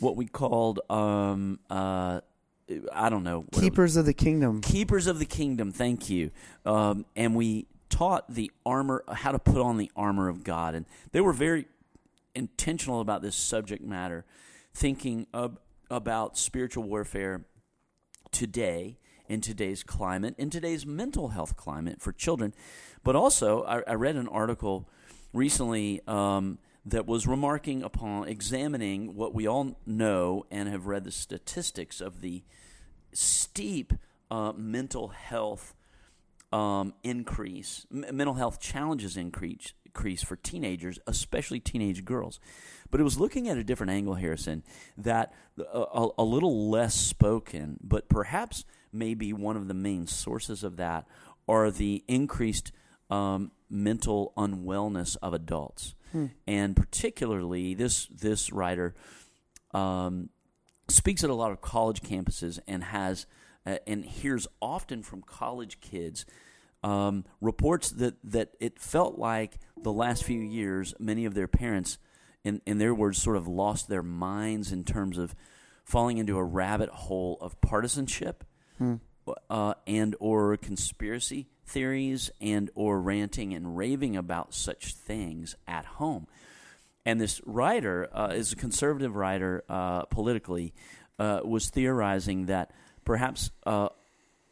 what 0.00 0.16
we 0.16 0.26
called 0.26 0.80
um, 0.88 1.58
uh, 1.68 2.20
I 2.92 3.08
don't 3.08 3.22
know 3.22 3.38
what 3.38 3.46
it 3.48 3.54
was- 3.56 3.62
keepers 3.62 3.96
of 3.96 4.06
the 4.06 4.14
kingdom. 4.14 4.60
Keepers 4.60 5.06
of 5.06 5.18
the 5.18 5.24
Kingdom. 5.26 5.72
Thank 5.72 6.08
you. 6.10 6.30
Um, 6.64 7.04
and 7.16 7.34
we 7.34 7.66
taught 7.88 8.32
the 8.32 8.50
armor, 8.64 9.04
how 9.12 9.32
to 9.32 9.38
put 9.38 9.58
on 9.58 9.76
the 9.76 9.90
armor 9.94 10.28
of 10.28 10.44
God, 10.44 10.74
and 10.74 10.86
they 11.12 11.20
were 11.20 11.32
very 11.32 11.66
intentional 12.34 13.00
about 13.00 13.20
this 13.22 13.36
subject 13.36 13.84
matter, 13.84 14.24
thinking 14.72 15.26
of, 15.34 15.58
about 15.90 16.38
spiritual 16.38 16.84
warfare 16.84 17.44
today 18.30 18.96
in 19.28 19.40
today's 19.40 19.82
climate, 19.82 20.34
in 20.38 20.50
today's 20.50 20.86
mental 20.86 21.28
health 21.28 21.56
climate 21.56 22.00
for 22.00 22.12
children. 22.12 22.54
But 23.04 23.14
also, 23.16 23.62
I, 23.64 23.82
I 23.86 23.94
read 23.94 24.16
an 24.16 24.28
article 24.28 24.88
recently 25.32 26.00
um, 26.06 26.58
that 26.84 27.06
was 27.06 27.26
remarking 27.26 27.82
upon 27.82 28.28
examining 28.28 29.14
what 29.14 29.34
we 29.34 29.46
all 29.46 29.78
know 29.86 30.44
and 30.50 30.68
have 30.68 30.86
read 30.86 31.04
the 31.04 31.12
statistics 31.12 32.00
of 32.00 32.20
the 32.20 32.42
steep 33.12 33.92
uh, 34.30 34.52
mental 34.56 35.08
health 35.08 35.74
um, 36.52 36.94
increase, 37.02 37.86
m- 37.92 38.04
mental 38.16 38.34
health 38.34 38.60
challenges 38.60 39.16
increase, 39.16 39.72
increase 39.86 40.22
for 40.22 40.36
teenagers, 40.36 40.98
especially 41.06 41.60
teenage 41.60 42.04
girls. 42.04 42.40
But 42.90 43.00
it 43.00 43.04
was 43.04 43.18
looking 43.18 43.48
at 43.48 43.56
a 43.56 43.64
different 43.64 43.92
angle, 43.92 44.14
Harrison, 44.14 44.62
that 44.98 45.32
a, 45.58 45.78
a, 45.78 46.08
a 46.18 46.24
little 46.24 46.70
less 46.70 46.94
spoken, 46.94 47.78
but 47.82 48.08
perhaps 48.08 48.64
maybe 48.92 49.32
one 49.32 49.56
of 49.56 49.68
the 49.68 49.74
main 49.74 50.06
sources 50.06 50.62
of 50.62 50.76
that 50.76 51.06
are 51.48 51.70
the 51.70 52.04
increased 52.06 52.72
um, 53.10 53.50
mental 53.70 54.32
unwellness 54.36 55.16
of 55.22 55.32
adults, 55.32 55.94
and 56.46 56.76
particularly 56.76 57.74
this 57.74 58.06
this 58.06 58.52
writer 58.52 58.94
um, 59.72 60.28
speaks 60.88 61.24
at 61.24 61.30
a 61.30 61.34
lot 61.34 61.52
of 61.52 61.60
college 61.60 62.00
campuses 62.02 62.58
and 62.66 62.84
has 62.84 63.26
uh, 63.66 63.76
and 63.86 64.04
hears 64.04 64.46
often 64.60 65.02
from 65.02 65.22
college 65.22 65.80
kids 65.80 66.24
um, 66.82 67.24
reports 67.40 67.90
that 67.90 68.14
that 68.24 68.50
it 68.60 68.78
felt 68.78 69.18
like 69.18 69.58
the 69.82 69.92
last 69.92 70.24
few 70.24 70.40
years 70.40 70.94
many 70.98 71.24
of 71.24 71.34
their 71.34 71.48
parents 71.48 71.98
in 72.44 72.60
in 72.66 72.78
their 72.78 72.94
words 72.94 73.20
sort 73.22 73.36
of 73.36 73.46
lost 73.46 73.88
their 73.88 74.02
minds 74.02 74.72
in 74.72 74.84
terms 74.84 75.16
of 75.18 75.34
falling 75.84 76.18
into 76.18 76.36
a 76.36 76.44
rabbit 76.44 76.88
hole 76.88 77.38
of 77.40 77.60
partisanship 77.60 78.44
uh, 79.50 79.74
and 79.86 80.16
or 80.20 80.56
conspiracy 80.56 81.46
theories 81.72 82.30
and 82.40 82.70
or 82.74 83.00
ranting 83.00 83.52
and 83.54 83.76
raving 83.76 84.16
about 84.16 84.54
such 84.54 84.94
things 84.94 85.56
at 85.66 85.84
home. 85.84 86.26
And 87.04 87.20
this 87.20 87.40
writer 87.44 88.08
uh, 88.12 88.32
is 88.34 88.52
a 88.52 88.56
conservative 88.56 89.16
writer 89.16 89.64
uh, 89.68 90.04
politically 90.04 90.72
uh, 91.18 91.40
was 91.44 91.70
theorizing 91.70 92.46
that 92.46 92.70
perhaps 93.04 93.50
uh, 93.66 93.88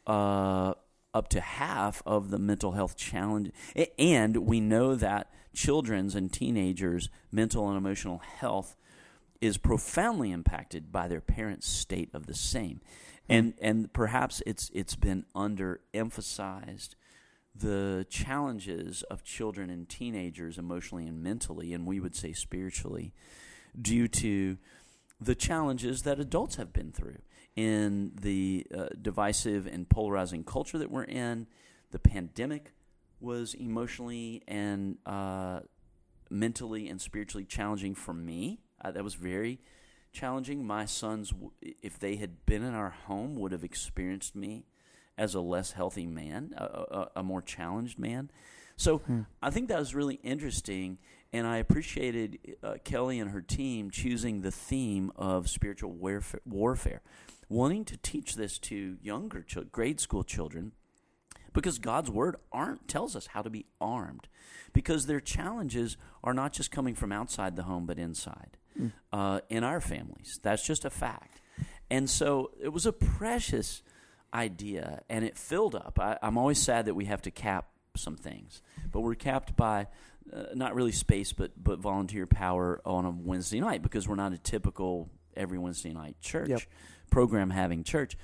uh, 0.06 0.74
up 1.14 1.28
to 1.28 1.40
half 1.40 2.02
of 2.04 2.30
the 2.30 2.38
mental 2.38 2.72
health 2.72 2.96
challenge 2.96 3.52
and 3.98 4.36
we 4.38 4.60
know 4.60 4.94
that 4.94 5.30
children's 5.54 6.14
and 6.14 6.32
teenagers 6.32 7.08
mental 7.30 7.68
and 7.68 7.76
emotional 7.76 8.18
health 8.18 8.76
is 9.40 9.56
profoundly 9.56 10.30
impacted 10.32 10.92
by 10.92 11.08
their 11.08 11.20
parents' 11.20 11.68
state 11.68 12.10
of 12.12 12.26
the 12.26 12.34
same, 12.34 12.80
and 13.28 13.54
and 13.60 13.92
perhaps 13.92 14.42
it's 14.46 14.70
it's 14.74 14.96
been 14.96 15.24
underemphasized 15.34 16.94
the 17.54 18.06
challenges 18.08 19.02
of 19.04 19.24
children 19.24 19.70
and 19.70 19.88
teenagers 19.88 20.58
emotionally 20.58 21.06
and 21.06 21.22
mentally, 21.22 21.72
and 21.72 21.86
we 21.86 22.00
would 22.00 22.14
say 22.14 22.32
spiritually, 22.32 23.12
due 23.80 24.08
to 24.08 24.58
the 25.20 25.34
challenges 25.34 26.02
that 26.02 26.18
adults 26.18 26.56
have 26.56 26.72
been 26.72 26.92
through 26.92 27.18
in 27.56 28.12
the 28.20 28.66
uh, 28.76 28.88
divisive 29.00 29.66
and 29.66 29.88
polarizing 29.88 30.44
culture 30.44 30.78
that 30.78 30.90
we're 30.90 31.04
in. 31.04 31.46
The 31.90 31.98
pandemic 31.98 32.72
was 33.20 33.54
emotionally 33.54 34.42
and 34.48 34.96
uh, 35.04 35.60
mentally 36.30 36.88
and 36.88 37.00
spiritually 37.00 37.44
challenging 37.44 37.94
for 37.94 38.14
me. 38.14 38.60
Uh, 38.82 38.92
that 38.92 39.04
was 39.04 39.14
very 39.14 39.60
challenging. 40.12 40.64
My 40.64 40.86
sons, 40.86 41.34
if 41.60 41.98
they 41.98 42.16
had 42.16 42.46
been 42.46 42.62
in 42.62 42.74
our 42.74 42.90
home, 42.90 43.36
would 43.36 43.52
have 43.52 43.64
experienced 43.64 44.34
me 44.34 44.64
as 45.20 45.34
a 45.34 45.40
less 45.40 45.72
healthy 45.72 46.06
man, 46.06 46.54
a, 46.56 46.64
a, 46.64 47.10
a 47.16 47.22
more 47.22 47.42
challenged 47.42 47.98
man. 47.98 48.30
So 48.76 48.98
Hmm. 48.98 49.22
I 49.42 49.50
think 49.50 49.68
that 49.68 49.78
was 49.78 49.94
really 49.94 50.18
interesting, 50.22 50.98
and 51.32 51.46
I 51.46 51.58
appreciated 51.58 52.38
uh, 52.62 52.76
Kelly 52.82 53.20
and 53.20 53.30
her 53.30 53.42
team 53.42 53.90
choosing 53.90 54.40
the 54.40 54.50
theme 54.50 55.12
of 55.16 55.48
spiritual 55.50 55.92
warfare, 55.92 56.40
warfare, 56.46 57.02
wanting 57.50 57.84
to 57.84 57.96
teach 57.98 58.36
this 58.36 58.58
to 58.58 58.96
younger 59.02 59.42
chil- 59.42 59.64
grade 59.70 60.00
school 60.00 60.24
children, 60.24 60.72
because 61.52 61.78
God's 61.78 62.10
word 62.10 62.36
aren't 62.50 62.88
tells 62.88 63.14
us 63.14 63.26
how 63.26 63.42
to 63.42 63.50
be 63.50 63.66
armed, 63.80 64.28
because 64.72 65.06
their 65.06 65.20
challenges 65.20 65.98
are 66.24 66.34
not 66.34 66.54
just 66.54 66.70
coming 66.70 66.94
from 66.94 67.12
outside 67.12 67.56
the 67.56 67.64
home 67.64 67.84
but 67.86 67.98
inside, 67.98 68.56
uh, 69.12 69.40
in 69.50 69.62
our 69.62 69.80
families. 69.80 70.40
That's 70.42 70.66
just 70.66 70.86
a 70.86 70.90
fact, 70.90 71.42
and 71.90 72.08
so 72.08 72.52
it 72.58 72.72
was 72.72 72.86
a 72.86 72.92
precious 72.92 73.82
idea, 74.34 75.02
and 75.08 75.24
it 75.24 75.36
filled 75.36 75.74
up. 75.74 75.98
I, 76.00 76.18
I'm 76.22 76.36
always 76.38 76.58
sad 76.58 76.86
that 76.86 76.94
we 76.94 77.06
have 77.06 77.22
to 77.22 77.30
cap 77.30 77.68
some 77.96 78.16
things, 78.16 78.62
but 78.92 79.00
we're 79.00 79.14
capped 79.14 79.56
by 79.56 79.88
uh, 80.32 80.44
not 80.54 80.74
really 80.74 80.92
space, 80.92 81.32
but 81.32 81.52
but 81.62 81.78
volunteer 81.80 82.26
power 82.26 82.80
on 82.84 83.04
a 83.04 83.10
Wednesday 83.10 83.60
night 83.60 83.82
because 83.82 84.06
we're 84.08 84.14
not 84.14 84.32
a 84.32 84.38
typical 84.38 85.10
every 85.36 85.58
Wednesday 85.58 85.92
night 85.92 86.16
church 86.20 86.48
Yep. 86.50 86.60
program 87.10 87.50
having 87.50 87.82
church. 87.84 88.16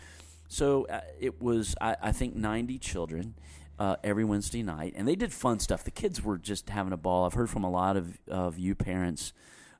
So 0.48 0.86
uh, 0.86 1.00
it 1.18 1.40
was, 1.42 1.74
I, 1.80 1.96
I 2.00 2.12
think, 2.12 2.36
90 2.36 2.78
children 2.78 3.34
uh, 3.80 3.96
every 4.04 4.24
Wednesday 4.24 4.62
night, 4.62 4.94
and 4.96 5.06
they 5.08 5.16
did 5.16 5.32
fun 5.32 5.58
stuff. 5.58 5.82
The 5.82 5.90
kids 5.90 6.22
were 6.22 6.38
just 6.38 6.68
having 6.70 6.92
a 6.92 6.96
ball. 6.96 7.24
I've 7.26 7.34
heard 7.34 7.50
from 7.50 7.64
a 7.64 7.70
lot 7.70 7.96
of, 7.96 8.16
of 8.28 8.56
you 8.58 8.74
parents 8.76 9.32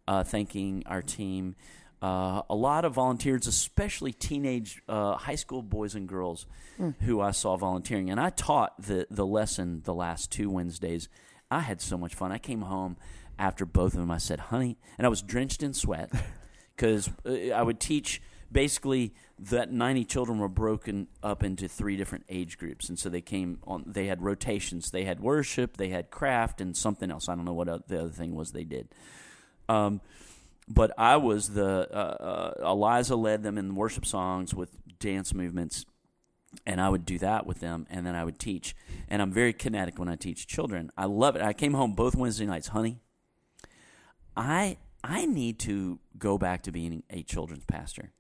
uh, 0.08 0.24
thanking 0.24 0.82
our 0.86 1.02
team. 1.02 1.54
Uh, 2.06 2.42
a 2.48 2.54
lot 2.54 2.84
of 2.84 2.92
volunteers, 2.92 3.48
especially 3.48 4.12
teenage 4.12 4.80
uh, 4.88 5.16
high 5.16 5.34
school 5.34 5.60
boys 5.60 5.96
and 5.96 6.06
girls, 6.06 6.46
who 7.00 7.20
I 7.20 7.32
saw 7.32 7.56
volunteering. 7.56 8.10
And 8.10 8.20
I 8.20 8.30
taught 8.30 8.80
the, 8.80 9.08
the 9.10 9.26
lesson 9.26 9.82
the 9.82 9.92
last 9.92 10.30
two 10.30 10.48
Wednesdays. 10.48 11.08
I 11.50 11.60
had 11.60 11.80
so 11.80 11.98
much 11.98 12.14
fun. 12.14 12.30
I 12.30 12.38
came 12.38 12.60
home 12.60 12.96
after 13.40 13.66
both 13.66 13.94
of 13.94 13.98
them. 13.98 14.12
I 14.12 14.18
said, 14.18 14.38
honey, 14.38 14.78
and 14.98 15.04
I 15.04 15.10
was 15.10 15.20
drenched 15.20 15.64
in 15.64 15.74
sweat 15.74 16.12
because 16.76 17.10
uh, 17.26 17.50
I 17.52 17.62
would 17.62 17.80
teach 17.80 18.22
basically 18.52 19.12
that 19.40 19.72
90 19.72 20.04
children 20.04 20.38
were 20.38 20.48
broken 20.48 21.08
up 21.24 21.42
into 21.42 21.66
three 21.66 21.96
different 21.96 22.24
age 22.28 22.56
groups 22.56 22.88
and 22.88 22.96
so 22.96 23.08
they 23.08 23.20
came 23.20 23.58
on 23.64 23.82
they 23.84 24.06
had 24.06 24.22
rotations 24.22 24.92
they 24.92 25.02
had 25.02 25.18
worship 25.18 25.76
they 25.76 25.88
had 25.88 26.10
craft 26.10 26.60
and 26.60 26.76
something 26.76 27.10
else 27.10 27.28
i 27.28 27.34
don't 27.34 27.44
know 27.44 27.52
what 27.52 27.66
the 27.88 28.00
other 28.00 28.08
thing 28.08 28.36
was 28.36 28.52
they 28.52 28.62
did 28.62 28.86
um, 29.68 30.00
but 30.68 30.90
i 30.98 31.16
was 31.16 31.50
the 31.50 31.88
uh, 31.92 32.54
uh, 32.62 32.70
eliza 32.70 33.16
led 33.16 33.42
them 33.42 33.58
in 33.58 33.74
worship 33.74 34.06
songs 34.06 34.54
with 34.54 34.70
dance 34.98 35.34
movements 35.34 35.84
and 36.64 36.80
I 36.80 36.88
would 36.88 37.04
do 37.04 37.18
that 37.18 37.46
with 37.46 37.60
them, 37.60 37.86
and 37.90 38.06
then 38.06 38.14
I 38.14 38.24
would 38.24 38.38
teach. 38.38 38.74
And 39.08 39.20
I'm 39.20 39.32
very 39.32 39.52
kinetic 39.52 39.98
when 39.98 40.08
I 40.08 40.16
teach 40.16 40.46
children. 40.46 40.90
I 40.96 41.06
love 41.06 41.36
it. 41.36 41.42
I 41.42 41.52
came 41.52 41.74
home 41.74 41.94
both 41.94 42.14
Wednesday 42.14 42.46
nights, 42.46 42.68
honey. 42.68 43.00
I 44.36 44.78
I 45.02 45.26
need 45.26 45.58
to 45.60 45.98
go 46.18 46.38
back 46.38 46.62
to 46.62 46.72
being 46.72 47.02
a 47.10 47.22
children's 47.22 47.64
pastor. 47.64 48.12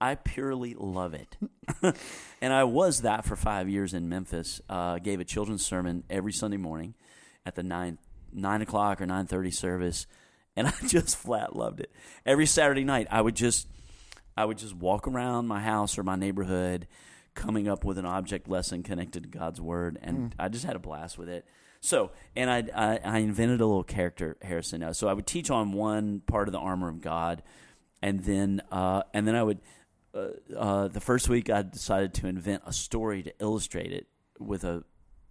I 0.00 0.14
purely 0.14 0.74
love 0.78 1.14
it, 1.14 1.36
and 2.40 2.52
I 2.52 2.64
was 2.64 3.02
that 3.02 3.24
for 3.24 3.34
five 3.34 3.68
years 3.68 3.94
in 3.94 4.08
Memphis. 4.08 4.60
Uh, 4.68 4.98
gave 4.98 5.20
a 5.20 5.24
children's 5.24 5.64
sermon 5.64 6.04
every 6.08 6.32
Sunday 6.32 6.56
morning 6.56 6.94
at 7.44 7.54
the 7.56 7.62
nine 7.62 7.98
nine 8.32 8.62
o'clock 8.62 9.00
or 9.00 9.06
nine 9.06 9.26
thirty 9.26 9.50
service, 9.50 10.06
and 10.58 10.66
I 10.82 10.86
just 10.86 11.16
flat 11.16 11.54
loved 11.56 11.80
it. 11.80 11.90
Every 12.26 12.46
Saturday 12.46 12.84
night, 12.84 13.06
I 13.10 13.20
would 13.20 13.36
just 13.36 13.68
I 14.36 14.44
would 14.44 14.58
just 14.58 14.74
walk 14.74 15.08
around 15.08 15.46
my 15.48 15.60
house 15.60 15.98
or 15.98 16.02
my 16.02 16.16
neighborhood, 16.16 16.86
coming 17.34 17.68
up 17.68 17.84
with 17.84 17.98
an 17.98 18.04
object 18.04 18.48
lesson 18.48 18.82
connected 18.82 19.22
to 19.22 19.28
God's 19.28 19.60
word, 19.60 19.98
and 20.02 20.34
I 20.38 20.48
just 20.48 20.64
had 20.64 20.76
a 20.76 20.78
blast 20.78 21.18
with 21.18 21.28
it. 21.28 21.44
So, 21.80 22.10
and 22.36 22.50
I, 22.50 22.64
I 22.74 22.98
I 23.04 23.18
invented 23.18 23.60
a 23.60 23.66
little 23.66 23.84
character, 23.84 24.36
Harrison. 24.42 24.82
Uh, 24.82 24.92
So 24.92 25.06
I 25.08 25.12
would 25.12 25.26
teach 25.26 25.50
on 25.50 25.72
one 25.72 26.20
part 26.26 26.48
of 26.48 26.52
the 26.52 26.58
armor 26.58 26.88
of 26.88 27.00
God, 27.00 27.42
and 28.02 28.20
then 28.24 28.60
uh, 28.70 29.02
and 29.14 29.26
then 29.26 29.34
I 29.36 29.42
would. 29.42 29.60
Uh, 30.14 30.28
uh, 30.56 30.88
the 30.88 31.00
first 31.00 31.28
week, 31.28 31.50
I 31.50 31.62
decided 31.62 32.14
to 32.14 32.26
invent 32.26 32.62
a 32.66 32.72
story 32.72 33.22
to 33.22 33.32
illustrate 33.40 33.92
it 33.92 34.06
with 34.40 34.64
a, 34.64 34.82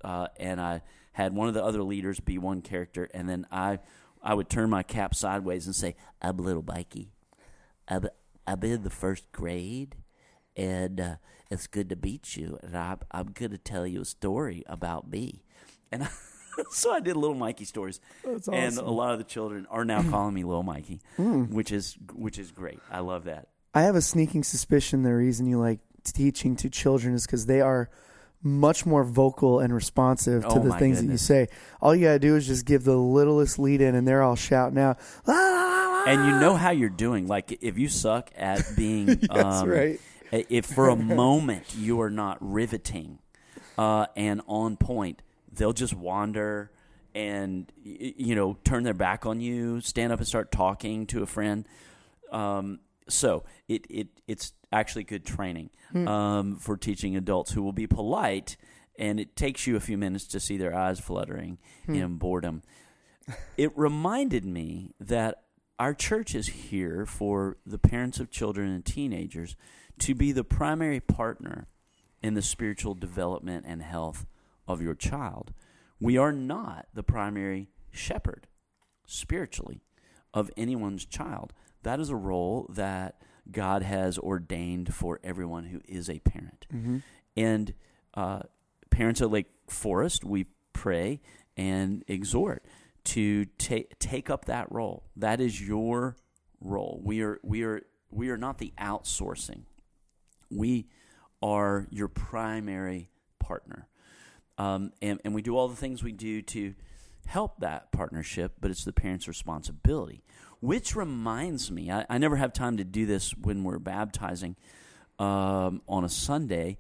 uh, 0.04 0.28
and 0.40 0.62
I 0.62 0.84
had 1.14 1.34
one 1.34 1.48
of 1.48 1.56
the 1.56 1.64
other 1.64 1.82
leaders 1.82 2.20
be 2.20 2.38
one 2.38 2.62
character, 2.62 3.10
and 3.14 3.28
then 3.28 3.48
I, 3.52 3.80
I 4.28 4.34
would 4.34 4.50
turn 4.50 4.70
my 4.70 4.84
cap 4.84 5.16
sideways 5.16 5.68
and 5.68 5.74
say, 5.74 5.96
"I'm 6.22 6.38
a 6.38 6.42
little 6.42 6.62
Mikey. 6.62 7.14
I'm, 7.88 8.10
I'm 8.46 8.62
in 8.62 8.84
the 8.84 8.90
first 8.90 9.32
grade, 9.32 9.96
and 10.58 11.00
uh, 11.00 11.16
it's 11.50 11.66
good 11.66 11.88
to 11.90 11.96
meet 11.96 12.36
you. 12.36 12.60
And 12.62 12.78
I'm, 12.78 13.00
I'm 13.10 13.28
going 13.28 13.52
to 13.52 13.58
tell 13.58 13.88
you 13.88 14.02
a 14.02 14.06
story 14.06 14.66
about 14.68 15.10
me." 15.10 15.46
And 15.94 16.10
so 16.72 16.92
I 16.92 17.00
did 17.00 17.16
little 17.16 17.38
Mikey 17.38 17.64
stories, 17.64 18.02
That's 18.26 18.50
and 18.50 18.78
a 18.78 18.92
lot 18.92 19.14
of 19.14 19.20
the 19.20 19.24
children 19.24 19.66
are 19.70 19.86
now 19.86 20.04
calling 20.12 20.34
me 20.34 20.44
little 20.44 20.62
Mikey, 20.62 21.00
which 21.18 21.72
is 21.72 21.98
which 22.14 22.38
is 22.38 22.52
great. 22.52 22.82
I 22.92 23.00
love 23.00 23.24
that. 23.24 23.48
I 23.74 23.84
have 23.84 23.96
a 23.96 24.02
sneaking 24.02 24.44
suspicion 24.44 25.04
the 25.04 25.16
reason 25.16 25.48
you 25.48 25.58
like 25.58 25.80
teaching 26.04 26.58
to 26.58 26.70
children 26.70 27.14
is 27.16 27.26
because 27.26 27.46
they 27.46 27.62
are 27.62 27.90
much 28.48 28.86
more 28.86 29.04
vocal 29.04 29.60
and 29.60 29.74
responsive 29.74 30.44
to 30.44 30.50
Oh, 30.50 30.60
the 30.64 30.74
things 30.74 31.02
that 31.02 31.10
you 31.10 31.18
say. 31.18 31.48
All 31.82 31.96
you 31.96 32.06
gotta 32.06 32.20
do 32.20 32.36
is 32.36 32.48
just 32.48 32.66
give 32.66 32.84
the 32.84 32.96
littlest 32.98 33.60
lead 33.60 33.82
in, 33.82 33.96
and 33.96 34.08
they're 34.08 34.24
all 34.24 34.36
shouting 34.36 34.78
out. 34.80 34.98
"La, 35.26 35.34
la, 35.34 35.42
la, 35.52 35.88
la." 35.90 36.04
and 36.06 36.26
you 36.26 36.40
know 36.40 36.56
how 36.56 36.72
you're 36.72 36.90
doing. 36.90 37.28
Like 37.28 37.58
if 37.62 37.78
you 37.78 37.88
suck 37.90 38.32
at 38.36 38.64
being, 38.78 39.06
That's 39.06 39.32
um, 39.62 39.70
right. 39.70 40.00
if 40.32 40.66
for 40.66 40.90
a 40.90 40.96
moment 41.24 41.76
you 41.76 42.02
are 42.02 42.10
not 42.10 42.38
riveting 42.40 43.20
uh, 43.78 44.08
and 44.16 44.42
on 44.48 44.78
point, 44.78 45.22
they'll 45.52 45.74
just 45.74 45.94
wander 45.94 46.72
and 47.14 47.72
you 47.84 48.36
know 48.36 48.58
turn 48.64 48.84
their 48.84 48.94
back 48.94 49.26
on 49.26 49.42
you, 49.42 49.82
stand 49.82 50.12
up 50.14 50.20
and 50.20 50.28
start 50.28 50.52
talking 50.52 51.06
to 51.08 51.24
a 51.24 51.26
friend. 51.26 51.68
Um, 52.32 52.80
so 53.10 53.44
it, 53.68 53.86
it 53.90 54.08
it's 54.28 54.54
actually 54.72 55.04
good 55.04 55.26
training 55.26 55.70
um, 56.08 56.56
for 56.58 56.78
teaching 56.78 57.16
adults 57.16 57.52
who 57.52 57.62
will 57.62 57.74
be 57.74 57.88
polite, 57.88 58.58
and 59.00 59.20
it 59.20 59.36
takes 59.36 59.66
you 59.68 59.76
a 59.76 59.80
few 59.80 59.98
minutes 59.98 60.26
to 60.28 60.40
see 60.40 60.58
their 60.58 60.76
eyes 60.76 61.00
fluttering 61.00 61.58
in 61.88 62.16
boredom 62.16 62.62
it 63.58 63.78
reminded 63.78 64.46
me 64.46 64.94
that 65.00 65.44
our 65.80 65.94
church 65.94 66.34
is 66.34 66.48
here 66.48 67.06
for 67.06 67.58
the 67.66 67.78
parents 67.78 68.20
of 68.20 68.32
children 68.32 68.72
and 68.72 68.86
teenagers 68.86 69.56
to 70.00 70.16
be 70.16 70.32
the 70.32 70.44
primary 70.44 71.00
partner 71.00 71.68
in 72.22 72.34
the 72.34 72.42
spiritual 72.42 72.94
development 72.94 73.66
and 73.68 73.82
health 73.82 74.26
of 74.68 74.82
your 74.82 74.96
child. 74.96 75.54
We 76.00 76.18
are 76.18 76.32
not 76.32 76.88
the 76.94 77.04
primary 77.04 77.70
shepherd 77.92 78.48
spiritually 79.06 79.82
of 80.34 80.52
anyone's 80.58 81.06
child. 81.06 81.54
That 81.88 82.02
is 82.02 82.10
a 82.10 82.18
role 82.18 82.70
that 82.74 83.16
God 83.50 83.82
has 83.82 84.18
ordained 84.18 84.94
for 84.94 85.22
everyone 85.24 85.64
who 85.64 85.80
is 85.88 86.10
a 86.10 86.20
parent. 86.20 86.68
And 87.38 87.74
uh, 88.14 88.42
parents 88.90 89.22
at 89.22 89.32
Lake 89.32 89.48
Forest, 89.70 90.26
we 90.26 90.48
pray 90.74 91.22
and 91.56 92.04
exhort 92.10 92.66
to 93.06 93.46
take 93.58 93.98
take 94.00 94.30
up 94.30 94.46
that 94.46 94.70
role. 94.70 95.06
That 95.16 95.40
is 95.40 95.66
your 95.66 96.18
role. 96.60 97.00
We 97.02 97.22
are 97.22 97.40
we 97.42 97.64
are 97.64 97.82
we 98.12 98.32
are 98.32 98.38
not 98.38 98.58
the 98.58 98.74
outsourcing. 98.78 99.62
We 100.52 100.90
are 101.42 101.88
your 101.90 102.10
primary 102.10 103.12
partner, 103.40 103.88
um, 104.58 104.92
and 105.02 105.22
and 105.24 105.34
we 105.34 105.42
do 105.42 105.56
all 105.56 105.70
the 105.70 105.78
things 105.78 106.04
we 106.04 106.12
do 106.12 106.42
to 106.42 106.74
help 107.28 107.62
that 107.62 107.94
partnership. 107.94 108.56
But 108.60 108.72
it's 108.72 108.84
the 108.84 108.92
parent's 108.92 109.30
responsibility. 109.30 110.26
Which 110.60 110.96
reminds 110.96 111.72
me, 111.72 111.92
I, 111.92 112.06
I 112.10 112.18
never 112.18 112.36
have 112.36 112.54
time 112.54 112.78
to 112.78 112.84
do 112.84 113.06
this 113.06 113.36
when 113.38 113.64
we're 113.64 113.80
baptizing 113.80 114.56
um, 115.20 115.82
on 115.88 116.04
a 116.04 116.10
Sunday. 116.10 116.78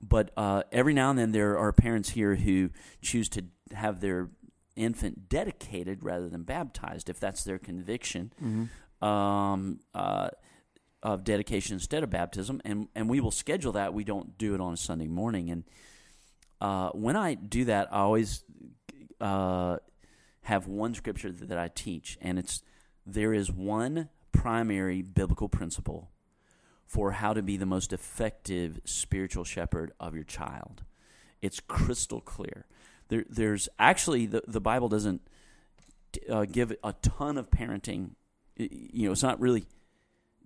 But 0.00 0.30
uh, 0.36 0.64
every 0.72 0.94
now 0.94 1.10
and 1.10 1.18
then 1.18 1.32
there 1.32 1.58
are 1.58 1.72
parents 1.72 2.10
here 2.10 2.34
who 2.34 2.70
choose 3.00 3.28
to 3.30 3.44
have 3.72 4.00
their 4.00 4.30
infant 4.74 5.28
dedicated 5.28 6.02
rather 6.02 6.28
than 6.28 6.42
baptized, 6.42 7.08
if 7.08 7.20
that's 7.20 7.44
their 7.44 7.58
conviction 7.58 8.32
um, 9.00 9.80
uh, 9.94 10.28
of 11.02 11.22
dedication 11.24 11.74
instead 11.74 12.02
of 12.02 12.10
baptism. 12.10 12.60
And, 12.64 12.88
and 12.94 13.08
we 13.08 13.20
will 13.20 13.30
schedule 13.30 13.72
that. 13.72 13.94
We 13.94 14.04
don't 14.04 14.38
do 14.38 14.54
it 14.54 14.60
on 14.60 14.72
a 14.72 14.76
Sunday 14.76 15.08
morning. 15.08 15.50
And 15.50 15.64
uh, 16.60 16.90
when 16.90 17.16
I 17.16 17.34
do 17.34 17.66
that, 17.66 17.88
I 17.92 17.98
always 17.98 18.44
uh, 19.20 19.76
have 20.42 20.66
one 20.66 20.94
scripture 20.94 21.30
that 21.30 21.58
I 21.58 21.68
teach, 21.68 22.18
and 22.20 22.38
it's 22.38 22.62
there 23.06 23.32
is 23.32 23.50
one 23.50 24.08
primary 24.32 25.02
biblical 25.02 25.48
principle 25.48 26.10
for 26.86 27.12
how 27.12 27.32
to 27.32 27.42
be 27.42 27.56
the 27.56 27.66
most 27.66 27.92
effective 27.92 28.80
spiritual 28.84 29.44
shepherd 29.44 29.92
of 29.98 30.14
your 30.14 30.24
child. 30.24 30.84
It's 31.40 31.60
crystal 31.60 32.20
clear. 32.20 32.66
There, 33.08 33.24
there's 33.28 33.68
actually 33.78 34.26
the 34.26 34.42
the 34.46 34.60
Bible 34.60 34.88
doesn't 34.88 35.22
uh, 36.28 36.44
give 36.44 36.72
a 36.84 36.92
ton 37.02 37.38
of 37.38 37.50
parenting. 37.50 38.10
You 38.56 39.06
know, 39.06 39.12
it's 39.12 39.22
not 39.22 39.40
really 39.40 39.66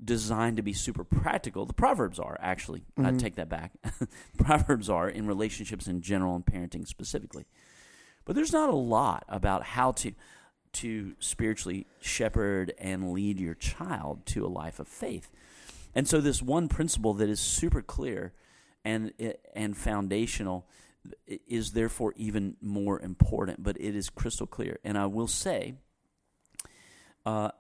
designed 0.03 0.57
to 0.57 0.63
be 0.63 0.73
super 0.73 1.05
practical. 1.05 1.67
The 1.67 1.73
Proverbs 1.73 2.19
are 2.19 2.37
actually. 2.41 2.85
I 2.97 3.13
take 3.13 3.35
that 3.37 3.49
back. 3.49 3.73
Proverbs 4.39 4.89
are 4.89 5.09
in 5.09 5.27
relationships 5.27 5.87
in 5.87 6.01
general 6.01 6.35
and 6.37 6.45
parenting 6.45 6.87
specifically. 6.87 7.47
But 8.25 8.35
there's 8.37 8.53
not 8.53 8.69
a 8.69 8.77
lot 8.77 9.25
about 9.29 9.63
how 9.63 9.93
to 9.93 10.13
to 10.77 11.15
spiritually 11.19 11.87
shepherd 12.01 12.73
and 12.79 13.13
lead 13.13 13.41
your 13.41 13.55
child 13.55 14.27
to 14.27 14.45
a 14.45 14.49
life 14.49 14.79
of 14.79 14.89
faith. 14.89 15.31
And 15.95 16.07
so 16.07 16.21
this 16.21 16.43
one 16.43 16.69
principle 16.69 17.15
that 17.15 17.29
is 17.29 17.41
super 17.41 17.83
clear 17.83 18.33
and 18.85 19.13
and 19.55 19.77
foundational 19.77 20.67
is 21.27 21.73
therefore 21.73 22.13
even 22.17 22.57
more 22.61 23.01
important, 23.01 23.63
but 23.63 23.81
it 23.81 23.97
is 23.97 24.11
crystal 24.11 24.47
clear. 24.47 24.79
And 24.85 24.99
I 24.99 25.07
will 25.07 25.27
say 25.27 25.75
uh, 27.25 27.51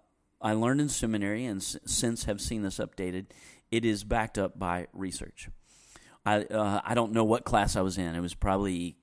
I 0.40 0.52
learned 0.52 0.80
in 0.80 0.88
seminary 0.88 1.46
and 1.46 1.60
s- 1.60 1.76
since 1.84 2.24
have 2.24 2.40
seen 2.40 2.62
this 2.62 2.78
updated. 2.78 3.26
It 3.70 3.84
is 3.84 4.04
backed 4.04 4.38
up 4.38 4.58
by 4.58 4.86
research. 4.92 5.48
I 6.24 6.42
uh, 6.44 6.80
I 6.84 6.94
don't 6.94 7.12
know 7.12 7.24
what 7.24 7.44
class 7.44 7.76
I 7.76 7.80
was 7.80 7.96
in. 7.96 8.14
It 8.14 8.20
was 8.20 8.34
probably 8.34 8.96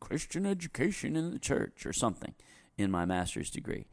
Christian 0.00 0.46
education 0.46 1.14
in 1.14 1.30
the 1.30 1.38
church 1.38 1.86
or 1.86 1.92
something 1.92 2.34
in 2.80 2.90
my 2.90 3.04
master's 3.04 3.50
degree, 3.50 3.86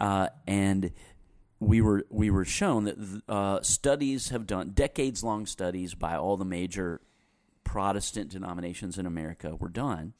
uh, 0.00 0.28
and 0.46 0.92
we 1.60 1.80
were 1.80 2.04
we 2.10 2.30
were 2.30 2.44
shown 2.44 2.84
that 2.84 3.22
uh, 3.28 3.62
studies 3.62 4.30
have 4.30 4.46
done 4.46 4.70
decades 4.70 5.22
long 5.22 5.46
studies 5.46 5.94
by 5.94 6.16
all 6.16 6.36
the 6.36 6.44
major 6.44 7.00
Protestant 7.64 8.30
denominations 8.30 8.98
in 8.98 9.06
America 9.06 9.56
were 9.56 9.68
done 9.68 10.14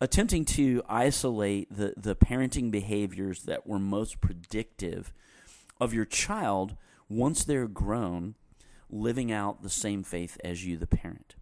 attempting 0.00 0.44
to 0.44 0.82
isolate 0.88 1.74
the, 1.74 1.94
the 1.96 2.14
parenting 2.14 2.70
behaviors 2.70 3.44
that 3.44 3.66
were 3.66 3.78
most 3.78 4.20
predictive 4.20 5.12
of 5.80 5.94
your 5.94 6.04
child 6.04 6.76
once 7.08 7.44
they're 7.44 7.66
grown 7.66 8.34
living 8.90 9.32
out 9.32 9.62
the 9.62 9.70
same 9.70 10.02
faith 10.02 10.36
as 10.44 10.64
you 10.64 10.76
the 10.76 10.86
parent. 10.86 11.36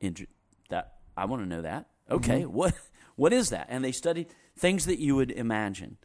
Inter- 0.00 0.26
that 0.68 0.94
i 1.16 1.24
want 1.24 1.42
to 1.42 1.48
know 1.48 1.62
that. 1.62 1.86
Okay 2.10 2.44
what 2.44 2.74
what 3.16 3.32
is 3.32 3.50
that 3.50 3.66
and 3.68 3.84
they 3.84 3.92
studied 3.92 4.26
things 4.58 4.86
that 4.86 4.98
you 4.98 5.14
would 5.16 5.30
imagine 5.30 5.96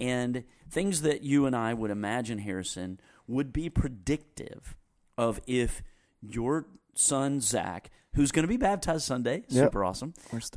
and 0.00 0.44
things 0.70 1.02
that 1.02 1.22
you 1.22 1.46
and 1.46 1.54
i 1.56 1.72
would 1.74 1.90
imagine 1.90 2.38
harrison 2.38 2.98
would 3.26 3.52
be 3.52 3.68
predictive 3.70 4.76
of 5.16 5.40
if 5.46 5.82
your 6.20 6.66
son 6.94 7.40
zach 7.40 7.90
who's 8.14 8.30
going 8.32 8.42
to 8.44 8.48
be 8.48 8.56
baptized 8.56 9.04
sunday 9.04 9.44
Yep. 9.48 9.64
super 9.66 9.84
awesome 9.84 10.12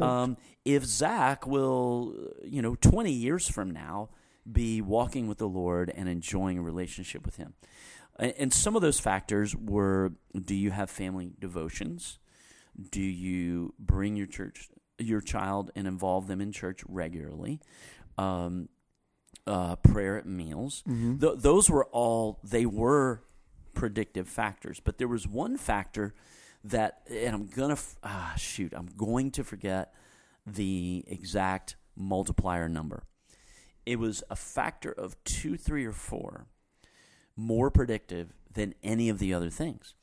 um, 0.06 0.38
if 0.66 0.84
Zach 0.84 1.46
will, 1.46 2.16
you 2.44 2.60
know, 2.64 2.74
20 2.74 3.12
years 3.12 3.48
from 3.48 3.70
now, 3.70 4.10
be 4.52 4.82
walking 4.82 5.28
with 5.28 5.38
the 5.38 5.48
Lord 5.48 5.92
and 5.96 6.10
enjoying 6.10 6.58
a 6.58 6.62
relationship 6.64 7.24
with 7.24 7.36
Him. 7.38 7.54
And, 8.18 8.34
and 8.40 8.54
some 8.54 8.76
of 8.76 8.82
those 8.82 9.00
factors 9.00 9.56
were 9.56 10.14
do 10.34 10.56
you 10.56 10.72
have 10.72 10.90
family 10.90 11.34
devotions? 11.40 12.18
Do 12.90 13.00
you 13.02 13.76
bring 13.78 14.16
your 14.16 14.26
church, 14.26 14.70
your 14.98 15.22
child, 15.22 15.72
and 15.76 15.88
involve 15.88 16.28
them 16.28 16.42
in 16.42 16.52
church 16.52 16.82
regularly? 16.88 17.60
Um, 18.18 18.70
uh, 19.48 19.76
prayer 19.78 20.18
at 20.18 20.26
meals. 20.26 20.84
Mm-hmm. 20.88 21.18
Th- 21.20 21.38
those 21.38 21.70
were 21.70 21.86
all, 21.86 22.40
they 22.44 22.66
were 22.66 23.22
predictive 23.74 24.28
factors. 24.28 24.80
But 24.84 24.98
there 24.98 25.08
was 25.08 25.28
one 25.28 25.58
factor 25.58 26.14
that, 26.64 27.02
and 27.10 27.36
I'm 27.36 27.48
going 27.48 27.76
to, 27.76 27.82
ah, 28.04 28.34
shoot, 28.38 28.74
I'm 28.76 28.90
going 28.98 29.32
to 29.32 29.44
forget 29.44 29.94
the 30.48 31.04
exact 31.08 31.76
multiplier 31.96 32.68
number. 32.68 33.04
It 33.86 34.00
was 34.00 34.24
a 34.30 34.36
factor 34.36 34.92
of 34.92 35.22
two, 35.24 35.58
three, 35.58 35.86
or 35.86 35.92
four 35.92 36.48
more 37.36 37.70
predictive 37.70 38.34
than 38.52 38.74
any 38.82 39.10
of 39.10 39.20
the 39.20 39.34
other 39.34 39.50
things. 39.50 39.94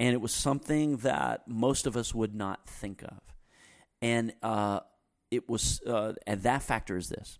And 0.00 0.14
it 0.14 0.20
was 0.20 0.32
something 0.32 0.98
that 0.98 1.48
most 1.48 1.86
of 1.86 1.96
us 1.96 2.14
would 2.14 2.34
not 2.34 2.68
think 2.68 3.02
of. 3.02 3.18
And 4.00 4.32
uh, 4.42 4.80
it 5.30 5.48
was, 5.48 5.80
uh, 5.86 6.14
and 6.26 6.42
that 6.42 6.62
factor 6.62 6.96
is 6.96 7.08
this 7.08 7.38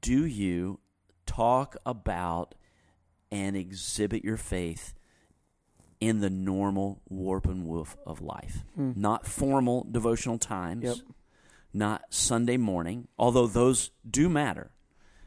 Do 0.00 0.24
you 0.26 0.80
talk 1.26 1.76
about 1.86 2.54
and 3.30 3.56
exhibit 3.56 4.24
your 4.24 4.36
faith 4.36 4.94
in 6.00 6.20
the 6.20 6.30
normal 6.30 7.02
warp 7.08 7.46
and 7.46 7.66
woof 7.66 7.96
of 8.06 8.20
life? 8.20 8.64
Not 8.76 9.26
formal 9.26 9.86
devotional 9.90 10.38
times, 10.38 10.84
Yep. 10.84 10.96
not 11.72 12.04
Sunday 12.10 12.56
morning, 12.56 13.08
although 13.18 13.46
those 13.46 13.90
do 14.08 14.28
matter. 14.28 14.70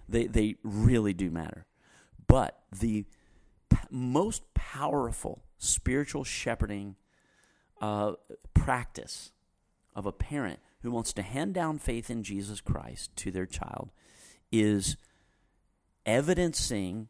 They, 0.07 0.27
they 0.27 0.55
really 0.63 1.13
do 1.13 1.29
matter. 1.31 1.65
But 2.27 2.61
the 2.71 3.05
p- 3.69 3.77
most 3.89 4.43
powerful 4.53 5.43
spiritual 5.57 6.23
shepherding 6.23 6.95
uh, 7.81 8.13
practice 8.63 9.31
of 9.95 10.05
a 10.05 10.11
parent 10.11 10.59
who 10.83 10.91
wants 10.91 11.13
to 11.13 11.21
hand 11.21 11.53
down 11.53 11.77
faith 11.77 12.09
in 12.09 12.23
Jesus 12.23 12.61
Christ 12.61 13.15
to 13.17 13.31
their 13.31 13.45
child 13.45 13.89
is 14.51 14.97
evidencing 16.05 17.07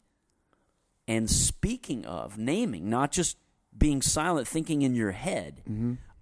and 1.08 1.30
speaking 1.30 2.06
of, 2.06 2.38
naming, 2.38 2.90
not 2.90 3.12
just 3.12 3.38
being 3.78 4.02
silent, 4.02 4.48
thinking 4.48 4.82
in 4.82 4.96
your 4.96 5.12
head, 5.12 5.62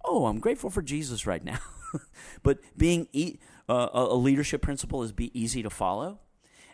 oh, 0.04 0.26
I'm 0.26 0.40
grateful 0.40 0.70
for 0.70 0.82
Jesus 0.82 1.26
right 1.26 1.44
now. 1.44 1.58
but 2.42 2.58
being 2.76 3.08
e- 3.12 3.38
uh, 3.68 3.88
a 3.92 4.14
a 4.14 4.16
leadership 4.16 4.62
principle 4.62 5.02
is 5.02 5.12
be 5.12 5.30
easy 5.38 5.62
to 5.62 5.70
follow. 5.70 6.18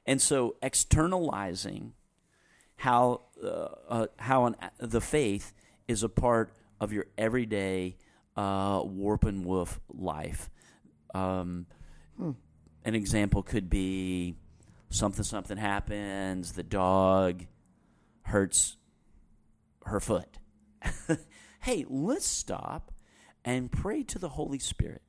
And 0.07 0.21
so 0.23 0.57
externalizing 0.63 1.93
how 2.77 3.23
uh, 3.43 3.69
uh, 3.89 4.07
how 4.19 4.47
an, 4.47 4.57
the 4.79 5.01
faith 5.01 5.53
is 5.89 6.03
a 6.03 6.09
part 6.09 6.55
of 6.81 6.93
your 6.93 7.07
everyday 7.19 7.97
uh, 8.37 8.83
warp 8.85 9.25
and 9.25 9.45
woof 9.45 9.81
life. 9.89 10.51
Um, 11.15 11.67
An 12.19 12.95
example 12.95 13.43
could 13.43 13.69
be 13.69 14.37
something 14.91 15.25
something 15.25 15.57
happens, 15.57 16.53
the 16.53 16.63
dog 16.63 17.47
hurts 18.23 18.77
her 19.85 20.01
foot. 20.01 20.39
hey, 21.61 21.85
let's 21.89 22.27
stop 22.27 22.93
and 23.45 23.71
pray 23.71 24.03
to 24.05 24.19
the 24.19 24.31
Holy 24.31 24.59
Spirit 24.59 25.03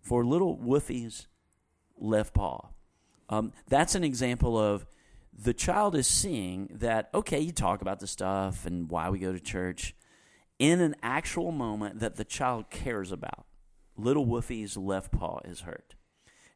for 0.00 0.24
little 0.24 0.56
Woofie's 0.56 1.26
left 1.98 2.34
paw. 2.34 2.68
Um, 3.28 3.52
that's 3.68 3.94
an 3.94 4.04
example 4.04 4.58
of 4.58 4.86
the 5.36 5.54
child 5.54 5.94
is 5.94 6.06
seeing 6.06 6.68
that, 6.72 7.10
okay, 7.14 7.40
you 7.40 7.52
talk 7.52 7.82
about 7.82 8.00
the 8.00 8.06
stuff 8.06 8.66
and 8.66 8.88
why 8.88 9.10
we 9.10 9.18
go 9.18 9.32
to 9.32 9.40
church 9.40 9.94
in 10.58 10.80
an 10.80 10.94
actual 11.02 11.52
moment 11.52 12.00
that 12.00 12.16
the 12.16 12.24
child 12.24 12.70
cares 12.70 13.12
about. 13.12 13.46
Little 13.96 14.26
Woofie's 14.26 14.76
left 14.76 15.12
paw 15.12 15.40
is 15.44 15.60
hurt, 15.60 15.94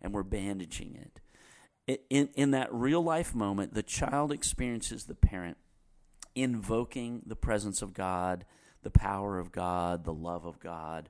and 0.00 0.12
we're 0.12 0.22
bandaging 0.22 0.96
it. 0.96 2.00
In, 2.10 2.28
in 2.34 2.50
that 2.50 2.72
real 2.72 3.02
life 3.02 3.34
moment, 3.34 3.74
the 3.74 3.82
child 3.82 4.32
experiences 4.32 5.04
the 5.04 5.14
parent 5.14 5.56
invoking 6.34 7.22
the 7.26 7.36
presence 7.36 7.80
of 7.80 7.94
God, 7.94 8.44
the 8.82 8.90
power 8.90 9.38
of 9.38 9.52
God, 9.52 10.04
the 10.04 10.12
love 10.12 10.44
of 10.44 10.60
God, 10.60 11.08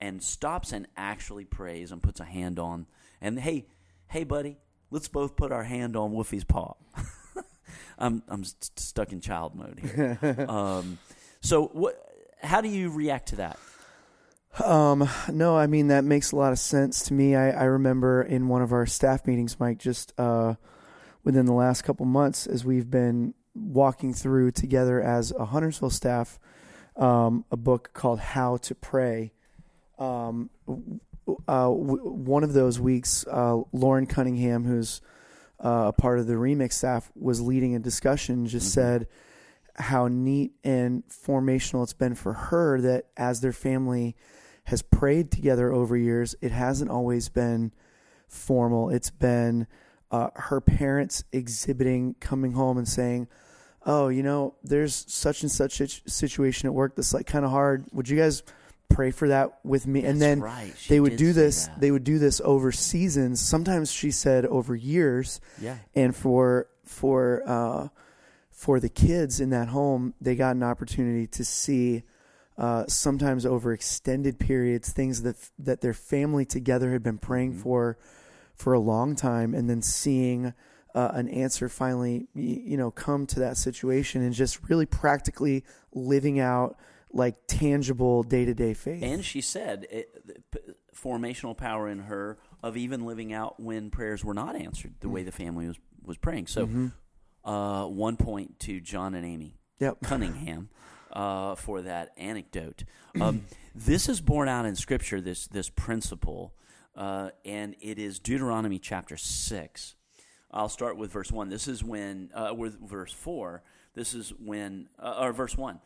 and 0.00 0.22
stops 0.22 0.72
and 0.72 0.86
actually 0.96 1.44
prays 1.44 1.92
and 1.92 2.02
puts 2.02 2.20
a 2.20 2.24
hand 2.24 2.58
on. 2.58 2.86
And 3.20 3.38
hey, 3.38 3.66
hey, 4.08 4.24
buddy, 4.24 4.58
let's 4.90 5.08
both 5.08 5.36
put 5.36 5.52
our 5.52 5.64
hand 5.64 5.96
on 5.96 6.12
Woofie's 6.12 6.44
paw. 6.44 6.74
I'm 7.98 8.22
I'm 8.28 8.44
st- 8.44 8.78
stuck 8.78 9.12
in 9.12 9.20
child 9.20 9.54
mode 9.54 9.80
here. 9.80 10.46
um, 10.48 10.98
so 11.40 11.66
what? 11.68 12.09
How 12.42 12.60
do 12.60 12.68
you 12.68 12.90
react 12.90 13.28
to 13.30 13.36
that? 13.36 13.58
Um, 14.64 15.08
no, 15.32 15.56
I 15.56 15.66
mean 15.66 15.88
that 15.88 16.04
makes 16.04 16.32
a 16.32 16.36
lot 16.36 16.52
of 16.52 16.58
sense 16.58 17.04
to 17.04 17.14
me. 17.14 17.36
I, 17.36 17.50
I 17.50 17.64
remember 17.64 18.22
in 18.22 18.48
one 18.48 18.62
of 18.62 18.72
our 18.72 18.84
staff 18.86 19.26
meetings, 19.26 19.60
Mike, 19.60 19.78
just 19.78 20.12
uh, 20.18 20.54
within 21.22 21.46
the 21.46 21.52
last 21.52 21.82
couple 21.82 22.04
months, 22.06 22.46
as 22.46 22.64
we've 22.64 22.90
been 22.90 23.34
walking 23.54 24.12
through 24.12 24.50
together 24.52 25.00
as 25.00 25.30
a 25.32 25.44
Huntersville 25.46 25.90
staff, 25.90 26.38
um, 26.96 27.44
a 27.52 27.56
book 27.56 27.90
called 27.94 28.18
How 28.20 28.56
to 28.58 28.74
Pray. 28.74 29.32
Um, 29.98 30.50
uh, 30.68 31.68
w- 31.68 32.10
one 32.10 32.42
of 32.42 32.52
those 32.52 32.80
weeks, 32.80 33.24
uh, 33.30 33.58
Lauren 33.72 34.06
Cunningham, 34.06 34.64
who's 34.64 35.00
uh, 35.64 35.86
a 35.88 35.92
part 35.92 36.18
of 36.18 36.26
the 36.26 36.34
remix 36.34 36.72
staff, 36.72 37.10
was 37.14 37.40
leading 37.40 37.74
a 37.76 37.78
discussion. 37.78 38.46
Just 38.46 38.68
Mhm. 38.68 38.72
said 38.72 39.06
how 39.80 40.08
neat 40.08 40.52
and 40.64 41.04
formational 41.08 41.82
it's 41.82 41.92
been 41.92 42.14
for 42.14 42.32
her 42.32 42.80
that 42.80 43.06
as 43.16 43.40
their 43.40 43.52
family 43.52 44.16
has 44.64 44.82
prayed 44.82 45.30
together 45.30 45.72
over 45.72 45.96
years, 45.96 46.34
it 46.40 46.52
hasn't 46.52 46.90
always 46.90 47.28
been 47.28 47.72
formal. 48.28 48.90
It's 48.90 49.10
been 49.10 49.66
uh, 50.10 50.28
her 50.34 50.60
parents 50.60 51.24
exhibiting, 51.32 52.14
coming 52.20 52.52
home 52.52 52.78
and 52.78 52.86
saying, 52.88 53.28
"Oh, 53.86 54.08
you 54.08 54.22
know, 54.22 54.54
there's 54.62 55.04
such 55.08 55.42
and 55.42 55.50
such 55.50 55.80
a 55.80 55.88
situation 55.88 56.66
at 56.66 56.74
work 56.74 56.94
that's 56.96 57.14
like 57.14 57.26
kind 57.26 57.44
of 57.44 57.50
hard. 57.50 57.84
Would 57.92 58.08
you 58.08 58.16
guys 58.16 58.42
pray 58.88 59.12
for 59.12 59.28
that 59.28 59.58
with 59.64 59.86
me 59.86 60.04
and 60.04 60.20
then 60.20 60.40
right. 60.40 60.74
They 60.88 60.98
would 60.98 61.16
do 61.16 61.32
this 61.32 61.66
that. 61.68 61.80
they 61.80 61.92
would 61.92 62.02
do 62.02 62.18
this 62.18 62.40
over 62.44 62.72
seasons 62.72 63.38
sometimes 63.40 63.92
she 63.92 64.10
said 64.10 64.44
over 64.46 64.74
years 64.74 65.40
Yeah. 65.60 65.76
and 65.94 66.14
for 66.14 66.66
for 66.84 67.44
uh, 67.46 67.88
for 68.60 68.78
the 68.78 68.90
kids 68.90 69.40
in 69.40 69.48
that 69.48 69.68
home, 69.68 70.12
they 70.20 70.34
got 70.36 70.54
an 70.54 70.62
opportunity 70.62 71.26
to 71.26 71.42
see 71.42 72.02
uh, 72.58 72.84
sometimes 72.86 73.46
over 73.46 73.72
extended 73.72 74.38
periods 74.38 74.92
things 74.92 75.22
that 75.22 75.36
that 75.58 75.80
their 75.80 75.94
family 75.94 76.44
together 76.44 76.92
had 76.92 77.02
been 77.02 77.16
praying 77.16 77.52
Mm-hmm. 77.52 77.62
for 77.62 77.96
for 78.54 78.74
a 78.74 78.78
long 78.78 79.16
time, 79.16 79.54
and 79.54 79.70
then 79.70 79.80
seeing 79.80 80.52
uh, 80.94 81.10
an 81.14 81.26
answer 81.30 81.70
finally, 81.70 82.28
you 82.34 82.76
know, 82.76 82.90
come 82.90 83.24
to 83.28 83.40
that 83.40 83.56
situation, 83.56 84.20
and 84.20 84.34
just 84.34 84.68
really 84.68 84.84
practically 84.84 85.64
living 85.94 86.38
out 86.38 86.76
like 87.12 87.36
tangible 87.46 88.22
day 88.22 88.44
to 88.44 88.52
day 88.52 88.74
faith. 88.74 89.02
And 89.02 89.24
she 89.24 89.40
said 89.40 89.86
it, 89.90 90.26
the 90.26 90.58
p- 90.58 90.74
formational 90.94 91.56
power 91.56 91.88
in 91.88 92.00
her 92.00 92.36
of 92.62 92.76
even 92.76 93.06
living 93.06 93.32
out 93.32 93.58
when 93.58 93.88
prayers 93.88 94.22
were 94.22 94.34
not 94.34 94.54
answered 94.54 94.92
the 95.00 95.08
way 95.08 95.22
the 95.22 95.32
family 95.32 95.66
was, 95.66 95.78
was 96.04 96.18
praying. 96.18 96.46
So, 96.48 96.68
uh, 97.44 97.84
one 97.86 98.16
point 98.16 98.58
to 98.60 98.80
John 98.80 99.14
and 99.14 99.26
Amy 99.26 99.56
yep. 99.78 99.98
Cunningham 100.04 100.68
uh, 101.12 101.54
for 101.54 101.82
that 101.82 102.10
anecdote. 102.16 102.84
Um, 103.20 103.44
this 103.74 104.08
is 104.08 104.20
borne 104.20 104.48
out 104.48 104.66
in 104.66 104.76
Scripture. 104.76 105.20
This 105.20 105.46
this 105.46 105.68
principle, 105.68 106.54
uh, 106.96 107.30
and 107.44 107.74
it 107.80 107.98
is 107.98 108.18
Deuteronomy 108.18 108.78
chapter 108.78 109.16
six. 109.16 109.96
I'll 110.52 110.68
start 110.68 110.96
with 110.96 111.12
verse 111.12 111.30
one. 111.30 111.48
This 111.48 111.68
is 111.68 111.84
when, 111.84 112.30
uh, 112.34 112.52
with 112.54 112.80
verse 112.80 113.12
four. 113.12 113.62
This 113.94 114.14
is 114.14 114.30
when, 114.30 114.88
uh, 114.98 115.16
or 115.20 115.32
verse 115.32 115.56
one. 115.56 115.80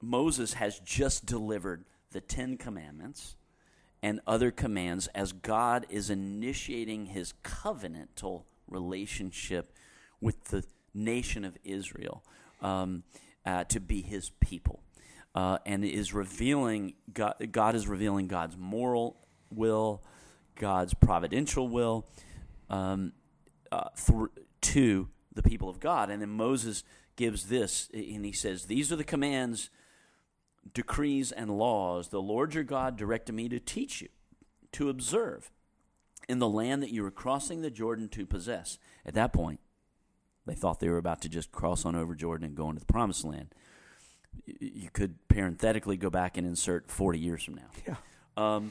Moses 0.00 0.54
has 0.54 0.78
just 0.80 1.26
delivered 1.26 1.84
the 2.12 2.20
Ten 2.20 2.56
Commandments 2.56 3.36
and 4.02 4.20
other 4.26 4.50
commands 4.50 5.08
as 5.08 5.32
God 5.32 5.86
is 5.88 6.10
initiating 6.10 7.06
his 7.06 7.34
covenantal 7.42 8.44
relationship 8.68 9.72
with 10.20 10.44
the 10.44 10.64
nation 10.94 11.44
of 11.44 11.56
Israel 11.64 12.24
um, 12.60 13.02
uh, 13.44 13.64
to 13.64 13.80
be 13.80 14.02
his 14.02 14.30
people. 14.40 14.82
Uh, 15.34 15.58
and 15.66 15.84
is 15.84 16.12
revealing 16.12 16.94
God, 17.12 17.34
God 17.52 17.74
is 17.74 17.86
revealing 17.86 18.26
God's 18.26 18.56
moral 18.56 19.16
will, 19.54 20.02
God's 20.56 20.94
providential 20.94 21.68
will 21.68 22.06
um, 22.70 23.12
uh, 23.70 23.88
to 24.62 25.08
the 25.32 25.42
people 25.42 25.68
of 25.68 25.80
God. 25.80 26.10
And 26.10 26.20
then 26.20 26.30
Moses 26.30 26.82
gives 27.16 27.44
this, 27.44 27.88
and 27.92 28.24
he 28.24 28.32
says, 28.32 28.64
These 28.64 28.92
are 28.92 28.96
the 28.96 29.04
commands 29.04 29.70
decrees 30.74 31.32
and 31.32 31.56
laws 31.56 32.08
the 32.08 32.20
Lord 32.20 32.54
your 32.54 32.64
God 32.64 32.96
directed 32.96 33.32
me 33.32 33.48
to 33.48 33.60
teach 33.60 34.02
you, 34.02 34.08
to 34.72 34.88
observe 34.88 35.50
in 36.28 36.38
the 36.38 36.48
land 36.48 36.82
that 36.82 36.90
you 36.90 37.02
were 37.02 37.10
crossing 37.10 37.62
the 37.62 37.70
Jordan 37.70 38.08
to 38.10 38.26
possess. 38.26 38.78
At 39.06 39.14
that 39.14 39.32
point, 39.32 39.60
they 40.48 40.54
thought 40.54 40.80
they 40.80 40.88
were 40.88 40.98
about 40.98 41.22
to 41.22 41.28
just 41.28 41.52
cross 41.52 41.84
on 41.84 41.94
over 41.94 42.14
Jordan 42.14 42.46
and 42.46 42.56
go 42.56 42.68
into 42.68 42.80
the 42.80 42.86
promised 42.86 43.24
land. 43.24 43.54
You 44.46 44.88
could 44.92 45.28
parenthetically 45.28 45.96
go 45.96 46.10
back 46.10 46.36
and 46.36 46.46
insert 46.46 46.90
40 46.90 47.18
years 47.18 47.42
from 47.42 47.54
now. 47.54 47.70
Yeah. 47.86 47.96
Um, 48.36 48.70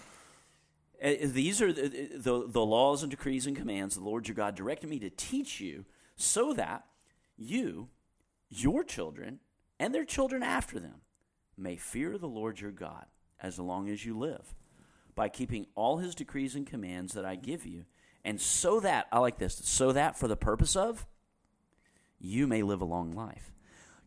these 1.02 1.62
are 1.62 1.72
the, 1.72 2.10
the, 2.16 2.48
the 2.48 2.66
laws 2.66 3.04
and 3.04 3.12
decrees 3.12 3.46
and 3.46 3.56
commands 3.56 3.96
the 3.96 4.04
Lord 4.04 4.28
your 4.28 4.36
God 4.36 4.56
directed 4.56 4.90
me 4.90 5.00
to 5.00 5.10
teach 5.10 5.60
you 5.60 5.86
so 6.16 6.54
that 6.54 6.86
you, 7.38 7.90
your 8.50 8.84
children, 8.84 9.40
and 9.80 9.94
their 9.94 10.06
children 10.06 10.42
after 10.42 10.80
them 10.80 11.02
may 11.58 11.76
fear 11.76 12.18
the 12.18 12.28
Lord 12.28 12.60
your 12.60 12.72
God 12.72 13.06
as 13.42 13.60
long 13.60 13.90
as 13.90 14.06
you 14.06 14.18
live 14.18 14.56
by 15.16 15.30
keeping 15.30 15.66
all 15.76 15.98
his 15.98 16.16
decrees 16.16 16.56
and 16.56 16.66
commands 16.66 17.14
that 17.14 17.26
I 17.26 17.36
give 17.36 17.66
you, 17.66 17.86
and 18.24 18.40
so 18.40 18.80
that, 18.80 19.08
I 19.12 19.20
like 19.20 19.38
this, 19.38 19.60
so 19.64 19.92
that 19.92 20.18
for 20.18 20.28
the 20.28 20.36
purpose 20.36 20.76
of, 20.76 21.06
you 22.20 22.48
may 22.48 22.64
live 22.64 22.82
a 22.82 22.86
long 22.86 23.12
life. 23.12 23.52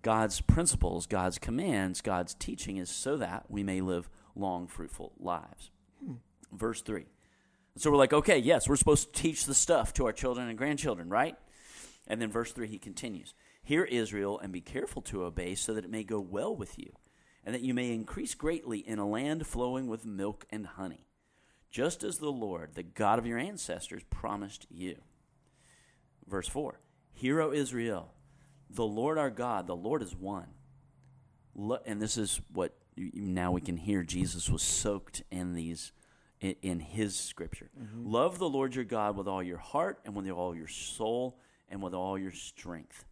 God's 0.03 0.41
principles, 0.41 1.07
God's 1.07 1.39
commands, 1.39 2.01
God's 2.01 2.35
teaching 2.35 2.79
is 2.79 2.91
so 2.91 3.17
that 3.19 3.45
we 3.49 3.63
may 3.63 3.81
live 3.81 4.09
long, 4.35 4.67
fruitful 4.67 5.13
lives. 5.19 5.71
Hmm. 6.03 6.15
Verse 6.53 6.81
3. 6.83 7.05
So 7.77 7.91
we're 7.91 7.97
like, 7.97 8.13
okay, 8.13 8.39
yes, 8.39 8.69
we're 8.69 8.77
supposed 8.77 9.15
to 9.15 9.23
teach 9.23 9.45
the 9.45 9.55
stuff 9.55 9.93
to 9.95 10.07
our 10.07 10.13
children 10.13 10.49
and 10.49 10.59
grandchildren, 10.59 11.09
right? 11.09 11.37
And 12.07 12.21
then 12.21 12.31
verse 12.31 12.53
3, 12.53 12.67
he 12.67 12.79
continues 12.79 13.35
Hear 13.63 13.85
Israel 13.85 14.39
and 14.39 14.53
be 14.53 14.61
careful 14.61 15.03
to 15.03 15.25
obey, 15.25 15.55
so 15.55 15.75
that 15.75 15.85
it 15.85 15.91
may 15.91 16.03
go 16.03 16.21
well 16.21 16.55
with 16.55 16.79
you, 16.79 16.93
and 17.45 17.55
that 17.55 17.63
you 17.63 17.75
may 17.75 17.93
increase 17.93 18.35
greatly 18.35 18.79
in 18.79 18.99
a 18.99 19.09
land 19.09 19.47
flowing 19.47 19.87
with 19.87 20.05
milk 20.05 20.45
and 20.51 20.67
honey, 20.67 21.07
just 21.71 22.03
as 22.03 22.19
the 22.19 22.33
Lord, 22.33 22.75
the 22.75 22.83
God 22.83 23.19
of 23.19 23.27
your 23.27 23.39
ancestors, 23.39 24.03
promised 24.11 24.67
you. 24.71 24.97
Verse 26.27 26.49
4 26.49 26.81
Hear, 27.13 27.41
O 27.41 27.53
Israel, 27.53 28.13
the 28.69 28.87
Lord 28.87 29.19
our 29.19 29.31
God, 29.31 29.67
the 29.67 29.77
Lord 29.77 30.03
is 30.03 30.15
one. 30.15 30.49
And 31.85 32.01
this 32.01 32.17
is 32.17 32.41
what 32.53 32.75
now 32.97 33.53
we 33.53 33.61
can 33.61 33.77
hear 33.77 34.03
Jesus 34.03 34.49
was 34.49 34.63
soaked 34.63 35.23
in 35.31 35.55
these 35.55 35.93
in, 36.41 36.55
in 36.63 36.81
his 36.81 37.17
scripture. 37.17 37.71
Mm-hmm. 37.79 38.07
Love 38.07 38.39
the 38.39 38.49
Lord 38.49 38.75
your 38.75 38.85
God 38.85 39.17
with 39.17 39.29
all 39.29 39.43
your 39.43 39.59
heart 39.59 40.01
and 40.05 40.15
with 40.15 40.29
all 40.31 40.55
your 40.55 40.69
soul 40.69 41.39
and 41.69 41.83
with 41.83 41.95
all 41.95 42.19
your 42.19 42.33
strength. 42.33 43.05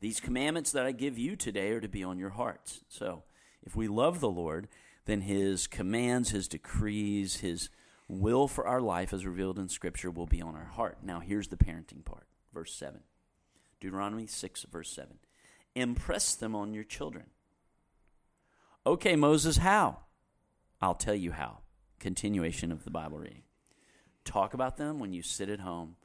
These 0.00 0.20
commandments 0.20 0.72
that 0.72 0.84
I 0.84 0.92
give 0.92 1.18
you 1.18 1.36
today 1.36 1.70
are 1.70 1.80
to 1.80 1.88
be 1.88 2.02
on 2.02 2.18
your 2.18 2.30
hearts. 2.30 2.82
So, 2.88 3.22
if 3.62 3.76
we 3.76 3.86
love 3.86 4.18
the 4.18 4.28
Lord, 4.28 4.68
then 5.04 5.22
his 5.22 5.68
commands, 5.68 6.30
his 6.30 6.48
decrees, 6.48 7.36
his 7.36 7.70
will 8.08 8.48
for 8.48 8.66
our 8.66 8.80
life 8.80 9.12
as 9.12 9.24
revealed 9.24 9.58
in 9.58 9.68
scripture 9.68 10.10
will 10.10 10.26
be 10.26 10.42
on 10.42 10.56
our 10.56 10.64
heart. 10.64 10.98
Now, 11.02 11.20
here's 11.20 11.48
the 11.48 11.56
parenting 11.56 12.04
part. 12.04 12.26
Verse 12.52 12.74
7. 12.74 13.00
Deuteronomy 13.82 14.26
6 14.28 14.66
verse 14.70 14.90
7. 14.90 15.18
Impress 15.74 16.34
them 16.36 16.54
on 16.54 16.72
your 16.72 16.84
children. 16.84 17.26
Okay, 18.86 19.16
Moses, 19.16 19.56
how? 19.56 20.00
I'll 20.80 20.94
tell 20.94 21.14
you 21.14 21.32
how. 21.32 21.58
Continuation 21.98 22.70
of 22.70 22.84
the 22.84 22.90
Bible 22.90 23.18
reading. 23.18 23.42
Talk 24.24 24.54
about 24.54 24.76
them 24.76 25.00
when 25.00 25.12
you 25.12 25.22
sit 25.22 25.48
at 25.48 25.60
home 25.60 25.96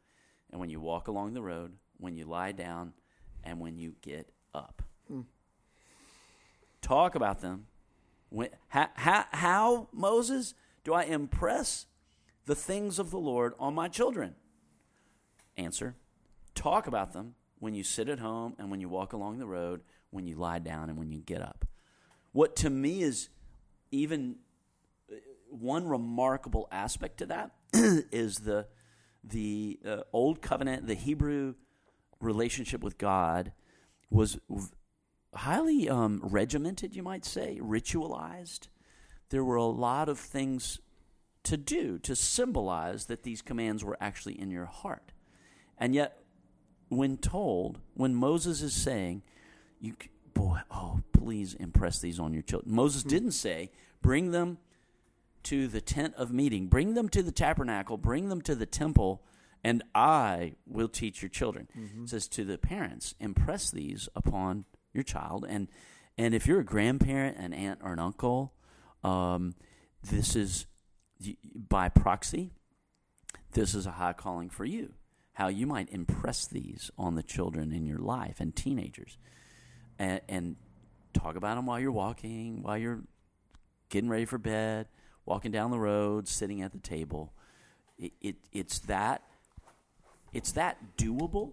and 0.51 0.59
when 0.59 0.69
you 0.71 0.79
walk 0.79 1.07
along 1.07 1.33
the 1.33 1.41
road, 1.41 1.73
when 1.97 2.15
you 2.15 2.25
lie 2.25 2.51
down, 2.51 2.93
and 3.43 3.59
when 3.59 3.77
you 3.77 3.93
get 4.01 4.31
up. 4.55 4.81
Hmm. 5.07 5.21
Talk 6.81 7.13
about 7.13 7.41
them. 7.41 7.67
When, 8.29 8.49
how, 8.69 8.89
how, 8.95 9.25
how, 9.31 9.87
Moses, 9.91 10.55
do 10.83 10.93
I 10.93 11.03
impress 11.03 11.85
the 12.45 12.55
things 12.55 12.97
of 12.97 13.11
the 13.11 13.19
Lord 13.19 13.53
on 13.59 13.75
my 13.75 13.87
children? 13.87 14.35
Answer 15.57 15.95
Talk 16.57 16.87
about 16.87 17.13
them 17.13 17.35
when 17.59 17.75
you 17.75 17.83
sit 17.83 18.09
at 18.09 18.17
home 18.17 18.55
and 18.57 18.71
when 18.71 18.81
you 18.81 18.89
walk 18.89 19.13
along 19.13 19.37
the 19.37 19.45
road, 19.45 19.81
when 20.09 20.25
you 20.25 20.35
lie 20.35 20.57
down 20.57 20.89
and 20.89 20.97
when 20.97 21.11
you 21.11 21.21
get 21.21 21.39
up. 21.39 21.65
What 22.31 22.55
to 22.57 22.69
me 22.71 23.03
is 23.03 23.29
even 23.91 24.37
uh, 25.11 25.17
one 25.51 25.87
remarkable 25.87 26.67
aspect 26.71 27.19
to 27.19 27.27
that 27.27 27.51
is 28.11 28.39
the 28.39 28.65
the 29.23 29.79
uh, 29.85 29.97
old 30.11 30.41
covenant, 30.41 30.87
the 30.87 30.95
Hebrew 30.95 31.53
relationship 32.19 32.81
with 32.81 32.97
God 32.97 33.51
was 34.09 34.39
highly 35.35 35.87
um, 35.87 36.21
regimented, 36.23 36.95
you 36.95 37.03
might 37.03 37.23
say, 37.23 37.59
ritualized. 37.61 38.67
There 39.29 39.43
were 39.43 39.57
a 39.57 39.65
lot 39.65 40.09
of 40.09 40.17
things 40.17 40.79
to 41.43 41.55
do 41.55 41.99
to 41.99 42.15
symbolize 42.15 43.05
that 43.05 43.23
these 43.23 43.43
commands 43.43 43.83
were 43.83 43.97
actually 44.01 44.39
in 44.39 44.49
your 44.49 44.65
heart. 44.65 45.11
And 45.77 45.93
yet, 45.93 46.23
when 46.89 47.17
told, 47.17 47.79
when 47.93 48.15
Moses 48.15 48.61
is 48.61 48.73
saying, 48.73 49.23
"You, 49.79 49.95
boy, 50.33 50.61
oh, 50.71 51.01
please 51.13 51.53
impress 51.53 51.99
these 51.99 52.19
on 52.19 52.33
your 52.33 52.43
children," 52.43 52.73
Moses 52.73 53.03
didn't 53.03 53.31
say, 53.31 53.71
"Bring 54.01 54.31
them 54.31 54.57
to 55.43 55.67
the 55.67 55.81
tent 55.81 56.13
of 56.15 56.31
meeting, 56.31 56.67
bring 56.67 56.93
them 56.93 57.09
to 57.09 57.23
the 57.23 57.31
tabernacle, 57.31 57.97
bring 57.97 58.29
them 58.29 58.41
to 58.41 58.55
the 58.55 58.65
temple, 58.65 59.23
and 59.63 59.83
I 59.93 60.55
will 60.65 60.89
teach 60.89 61.21
your 61.21 61.29
children." 61.29 61.67
It 62.03 62.09
says 62.09 62.27
to 62.29 62.45
the 62.45 62.57
parents, 62.57 63.15
"Impress 63.19 63.71
these 63.71 64.09
upon 64.15 64.65
your 64.93 65.03
child," 65.03 65.45
and 65.47 65.67
and 66.17 66.33
if 66.33 66.47
you're 66.47 66.61
a 66.61 66.65
grandparent, 66.65 67.37
an 67.37 67.53
aunt, 67.53 67.79
or 67.83 67.93
an 67.93 67.99
uncle, 67.99 68.53
um, 69.03 69.55
this 70.01 70.35
is 70.35 70.65
by 71.53 71.89
proxy. 71.89 72.51
This 73.51 73.75
is 73.75 73.85
a 73.85 73.91
high 73.91 74.13
calling 74.13 74.49
for 74.49 74.65
you 74.65 74.93
how 75.37 75.47
you 75.49 75.67
might 75.67 75.87
impress 75.91 76.47
these 76.47 76.89
on 76.97 77.13
the 77.13 77.21
children 77.21 77.71
in 77.71 77.85
your 77.85 77.99
life 77.99 78.37
and 78.39 78.55
teenagers 78.55 79.17
and, 79.99 80.19
and 80.27 80.55
talk 81.13 81.35
about 81.35 81.55
them 81.55 81.65
while 81.67 81.79
you're 81.79 81.91
walking 81.91 82.63
while 82.63 82.77
you're 82.77 83.01
getting 83.89 84.09
ready 84.09 84.25
for 84.25 84.37
bed 84.39 84.87
walking 85.25 85.51
down 85.51 85.69
the 85.69 85.77
road 85.79 86.27
sitting 86.27 86.61
at 86.63 86.71
the 86.71 86.79
table 86.79 87.33
it, 87.99 88.11
it 88.19 88.35
it's 88.51 88.79
that 88.79 89.21
it's 90.33 90.53
that 90.53 90.77
doable 90.97 91.51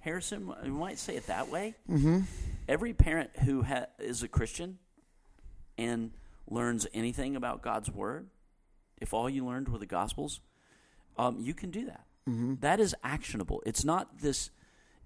harrison 0.00 0.52
we 0.62 0.70
might 0.70 0.98
say 0.98 1.16
it 1.16 1.26
that 1.28 1.48
way 1.48 1.74
Mm-hmm. 1.90 2.20
every 2.68 2.92
parent 2.92 3.30
who 3.44 3.62
ha- 3.62 3.86
is 3.98 4.22
a 4.22 4.28
christian 4.28 4.78
and 5.78 6.10
learns 6.50 6.86
anything 6.92 7.34
about 7.34 7.62
God's 7.62 7.90
Word, 7.90 8.26
if 9.00 9.14
all 9.14 9.30
you 9.30 9.46
learned 9.46 9.68
were 9.70 9.78
the 9.78 9.86
Gospels, 9.86 10.40
um, 11.16 11.38
you 11.40 11.54
can 11.54 11.70
do 11.70 11.86
that. 11.86 12.04
Mm-hmm. 12.28 12.54
That 12.60 12.80
is 12.80 12.94
actionable. 13.02 13.62
It's 13.66 13.84
not 13.84 14.18
this 14.20 14.50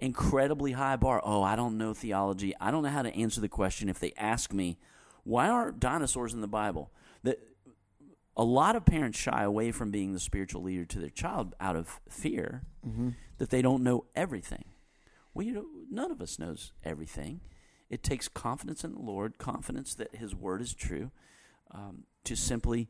incredibly 0.00 0.72
high 0.72 0.96
bar. 0.96 1.20
Oh, 1.24 1.42
I 1.42 1.56
don't 1.56 1.78
know 1.78 1.94
theology. 1.94 2.54
I 2.60 2.70
don't 2.70 2.82
know 2.82 2.90
how 2.90 3.02
to 3.02 3.14
answer 3.14 3.40
the 3.40 3.48
question 3.48 3.88
if 3.88 3.98
they 3.98 4.12
ask 4.18 4.52
me, 4.52 4.78
why 5.24 5.48
aren't 5.48 5.80
dinosaurs 5.80 6.34
in 6.34 6.40
the 6.42 6.46
Bible? 6.48 6.90
That 7.22 7.38
a 8.36 8.44
lot 8.44 8.76
of 8.76 8.84
parents 8.84 9.18
shy 9.18 9.42
away 9.42 9.72
from 9.72 9.90
being 9.90 10.12
the 10.12 10.20
spiritual 10.20 10.62
leader 10.62 10.84
to 10.84 10.98
their 10.98 11.08
child 11.10 11.54
out 11.60 11.76
of 11.76 12.00
fear 12.08 12.62
Mm-hmm. 12.86 13.10
that 13.38 13.50
they 13.50 13.62
don't 13.62 13.82
know 13.82 14.04
everything. 14.14 14.64
Well, 15.34 15.44
you 15.44 15.52
know, 15.54 15.66
none 15.90 16.12
of 16.12 16.22
us 16.22 16.38
knows 16.38 16.72
everything. 16.84 17.40
It 17.90 18.02
takes 18.04 18.28
confidence 18.28 18.84
in 18.84 18.92
the 18.94 19.00
Lord, 19.00 19.38
confidence 19.38 19.94
that 19.96 20.14
His 20.14 20.34
word 20.36 20.60
is 20.62 20.72
true, 20.72 21.10
um, 21.72 22.04
to 22.24 22.36
simply 22.36 22.88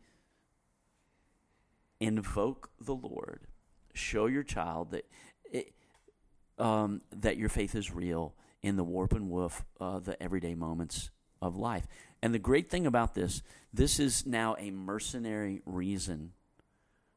invoke 2.01 2.71
the 2.81 2.95
Lord, 2.95 3.47
show 3.97 4.27
your 4.27 4.43
child 4.43 4.91
that 4.93 5.07
it, 5.51 5.73
um, 6.59 7.01
that 7.11 7.37
your 7.37 7.49
faith 7.49 7.75
is 7.75 7.91
real 7.91 8.35
in 8.63 8.77
the 8.77 8.85
warp 8.85 9.13
and 9.13 9.31
woof, 9.31 9.65
uh, 9.81 9.99
the 9.99 10.21
everyday 10.23 10.55
moments 10.55 11.11
of 11.41 11.57
life. 11.57 11.87
And 12.23 12.35
the 12.35 12.39
great 12.39 12.71
thing 12.71 12.87
about 12.87 13.15
this, 13.15 13.43
this 13.73 14.01
is 14.01 14.27
now 14.27 14.57
a 14.59 14.71
mercenary 14.71 15.63
reason 15.67 16.33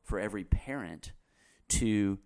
for 0.03 0.19
every 0.19 0.43
parent 0.43 1.13
to 1.69 2.19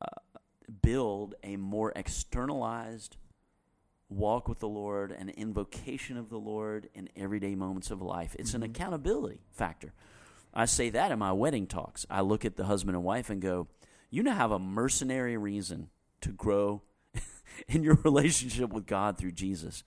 uh, 0.00 0.38
build 0.82 1.34
a 1.42 1.56
more 1.56 1.92
externalized 1.94 3.16
walk 4.08 4.48
with 4.48 4.60
the 4.60 4.68
Lord, 4.68 5.12
an 5.12 5.30
invocation 5.30 6.16
of 6.16 6.28
the 6.28 6.38
Lord 6.38 6.88
in 6.94 7.08
everyday 7.16 7.54
moments 7.54 7.90
of 7.90 8.02
life. 8.02 8.36
It's 8.38 8.54
an 8.54 8.62
accountability 8.62 9.40
factor. 9.52 9.92
I 10.54 10.66
say 10.66 10.90
that 10.90 11.10
in 11.10 11.18
my 11.18 11.32
wedding 11.32 11.66
talks. 11.66 12.04
I 12.10 12.20
look 12.20 12.44
at 12.44 12.56
the 12.56 12.64
husband 12.64 12.96
and 12.96 13.04
wife 13.04 13.30
and 13.30 13.40
go, 13.40 13.68
You 14.10 14.22
now 14.22 14.34
have 14.34 14.50
a 14.50 14.58
mercenary 14.58 15.36
reason 15.36 15.88
to 16.20 16.30
grow 16.30 16.82
in 17.68 17.82
your 17.82 17.94
relationship 18.04 18.70
with 18.72 18.86
God 18.86 19.16
through 19.18 19.32
Jesus 19.32 19.82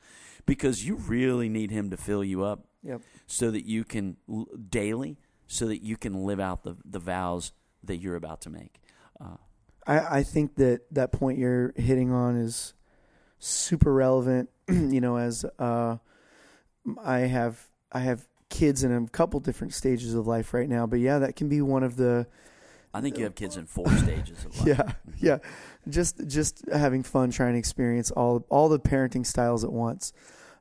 because 0.45 0.85
you 0.85 0.95
really 0.95 1.49
need 1.49 1.71
Him 1.71 1.89
to 1.91 1.97
fill 1.97 2.23
you 2.23 2.43
up 2.43 2.65
Yep. 2.83 3.01
so 3.25 3.49
that 3.49 3.65
you 3.65 3.83
can 3.83 4.15
daily, 4.69 5.17
so 5.47 5.65
that 5.67 5.81
you 5.81 5.97
can 5.97 6.23
live 6.25 6.39
out 6.39 6.63
the, 6.63 6.75
the 6.85 6.99
vows 6.99 7.51
that 7.83 7.97
you're 7.97 8.15
about 8.15 8.41
to 8.41 8.49
make. 8.51 8.79
Uh, 9.19 9.37
I, 9.87 10.19
I 10.19 10.23
think 10.23 10.55
that 10.55 10.81
that 10.91 11.11
point 11.11 11.39
you're 11.39 11.73
hitting 11.75 12.11
on 12.11 12.35
is 12.35 12.73
super 13.39 13.91
relevant. 13.93 14.49
you 14.69 15.01
know, 15.01 15.17
as 15.17 15.45
uh, 15.57 15.97
I 17.03 17.19
have 17.19 17.67
I 17.91 17.99
have 18.01 18.27
kids 18.55 18.83
in 18.83 18.91
a 18.93 19.07
couple 19.09 19.39
different 19.39 19.73
stages 19.73 20.13
of 20.13 20.25
life 20.27 20.53
right 20.53 20.69
now, 20.69 20.85
but 20.87 20.99
yeah, 20.99 21.19
that 21.19 21.35
can 21.35 21.49
be 21.49 21.61
one 21.61 21.83
of 21.83 21.95
the 21.97 22.25
I 22.93 23.01
think 23.01 23.17
you 23.17 23.25
have 23.25 23.35
kids 23.35 23.57
in 23.57 23.65
four 23.65 23.89
stages 23.97 24.45
of 24.45 24.57
life. 24.57 24.67
yeah 24.67 24.91
yeah 25.19 25.37
just 25.89 26.25
just 26.27 26.63
having 26.71 27.03
fun 27.03 27.29
trying 27.31 27.53
to 27.53 27.59
experience 27.59 28.11
all 28.11 28.45
all 28.49 28.69
the 28.69 28.79
parenting 28.79 29.25
styles 29.25 29.63
at 29.65 29.71
once. 29.71 30.13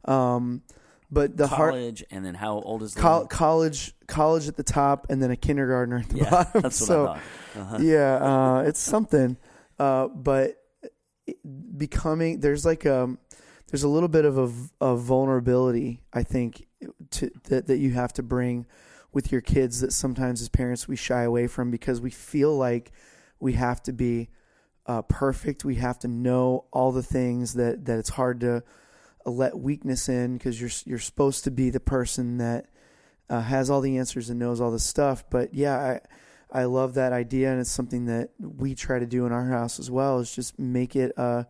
Um, 0.06 0.62
but 1.10 1.36
the 1.36 1.46
heart 1.46 1.72
college, 1.74 2.04
and 2.10 2.24
then 2.26 2.34
how 2.34 2.54
old 2.60 2.82
is 2.82 2.94
the 2.94 3.00
col- 3.00 3.26
college 3.26 3.94
college 4.08 4.48
at 4.48 4.56
the 4.56 4.64
top 4.64 5.06
and 5.10 5.22
then 5.22 5.30
a 5.30 5.36
kindergartner 5.36 5.98
at 5.98 6.08
the 6.08 6.18
Yeah, 6.18 6.30
bottom. 6.30 6.62
that's 6.62 6.80
what 6.80 6.86
so 6.88 7.02
I 7.02 7.06
thought. 7.06 7.20
Uh-huh. 7.60 7.78
yeah, 7.80 8.14
uh, 8.16 8.64
it's 8.66 8.80
something. 8.80 9.36
Uh, 9.78 10.08
but 10.08 10.56
becoming 11.76 12.40
there's 12.40 12.64
like 12.66 12.84
um 12.84 13.18
there's 13.74 13.82
a 13.82 13.88
little 13.88 14.08
bit 14.08 14.24
of 14.24 14.38
a, 14.38 14.52
a 14.92 14.96
vulnerability 14.96 16.00
I 16.12 16.22
think 16.22 16.68
to, 17.10 17.28
that 17.48 17.66
that 17.66 17.78
you 17.78 17.90
have 17.90 18.12
to 18.12 18.22
bring 18.22 18.66
with 19.12 19.32
your 19.32 19.40
kids 19.40 19.80
that 19.80 19.92
sometimes 19.92 20.40
as 20.40 20.48
parents 20.48 20.86
we 20.86 20.94
shy 20.94 21.22
away 21.22 21.48
from 21.48 21.72
because 21.72 22.00
we 22.00 22.10
feel 22.10 22.56
like 22.56 22.92
we 23.40 23.54
have 23.54 23.82
to 23.82 23.92
be 23.92 24.28
uh, 24.86 25.02
perfect. 25.02 25.64
We 25.64 25.74
have 25.74 25.98
to 25.98 26.08
know 26.08 26.66
all 26.72 26.92
the 26.92 27.02
things 27.02 27.54
that 27.54 27.84
that 27.86 27.98
it's 27.98 28.10
hard 28.10 28.38
to 28.42 28.62
uh, 29.26 29.30
let 29.30 29.58
weakness 29.58 30.08
in 30.08 30.34
because 30.34 30.60
you're 30.60 30.70
you're 30.84 31.00
supposed 31.00 31.42
to 31.42 31.50
be 31.50 31.70
the 31.70 31.80
person 31.80 32.38
that 32.38 32.66
uh, 33.28 33.40
has 33.40 33.70
all 33.70 33.80
the 33.80 33.98
answers 33.98 34.30
and 34.30 34.38
knows 34.38 34.60
all 34.60 34.70
the 34.70 34.78
stuff. 34.78 35.24
But 35.28 35.52
yeah, 35.52 35.98
I 36.52 36.60
I 36.60 36.64
love 36.66 36.94
that 36.94 37.12
idea, 37.12 37.50
and 37.50 37.60
it's 37.60 37.72
something 37.72 38.06
that 38.06 38.30
we 38.38 38.76
try 38.76 39.00
to 39.00 39.06
do 39.06 39.26
in 39.26 39.32
our 39.32 39.48
house 39.48 39.80
as 39.80 39.90
well. 39.90 40.20
Is 40.20 40.32
just 40.32 40.60
make 40.60 40.94
it 40.94 41.10
a 41.16 41.48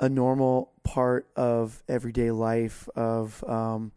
a 0.00 0.08
normal 0.08 0.72
part 0.82 1.28
of 1.36 1.82
everyday 1.88 2.30
life 2.30 2.88
of 2.96 3.42
um, 3.44 3.92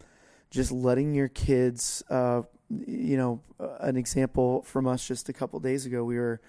just 0.51 0.71
letting 0.71 1.13
your 1.13 1.27
kids. 1.27 2.03
Uh, 2.09 2.43
you 2.69 3.17
know, 3.17 3.41
an 3.79 3.95
example 3.95 4.61
from 4.63 4.87
us 4.87 5.07
just 5.07 5.29
a 5.29 5.33
couple 5.33 5.59
days 5.59 5.85
ago, 5.85 6.03
we 6.03 6.17
were 6.17 6.41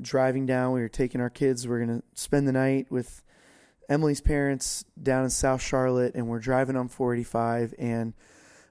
driving 0.00 0.46
down. 0.46 0.72
We 0.72 0.80
were 0.80 0.88
taking 0.88 1.20
our 1.20 1.30
kids. 1.30 1.66
We 1.66 1.74
are 1.74 1.84
going 1.84 2.00
to 2.00 2.04
spend 2.14 2.46
the 2.46 2.52
night 2.52 2.86
with 2.90 3.22
Emily's 3.88 4.20
parents 4.20 4.84
down 5.00 5.24
in 5.24 5.30
South 5.30 5.62
Charlotte, 5.62 6.14
and 6.14 6.28
we're 6.28 6.40
driving 6.40 6.76
on 6.76 6.88
485, 6.88 7.74
and 7.78 8.14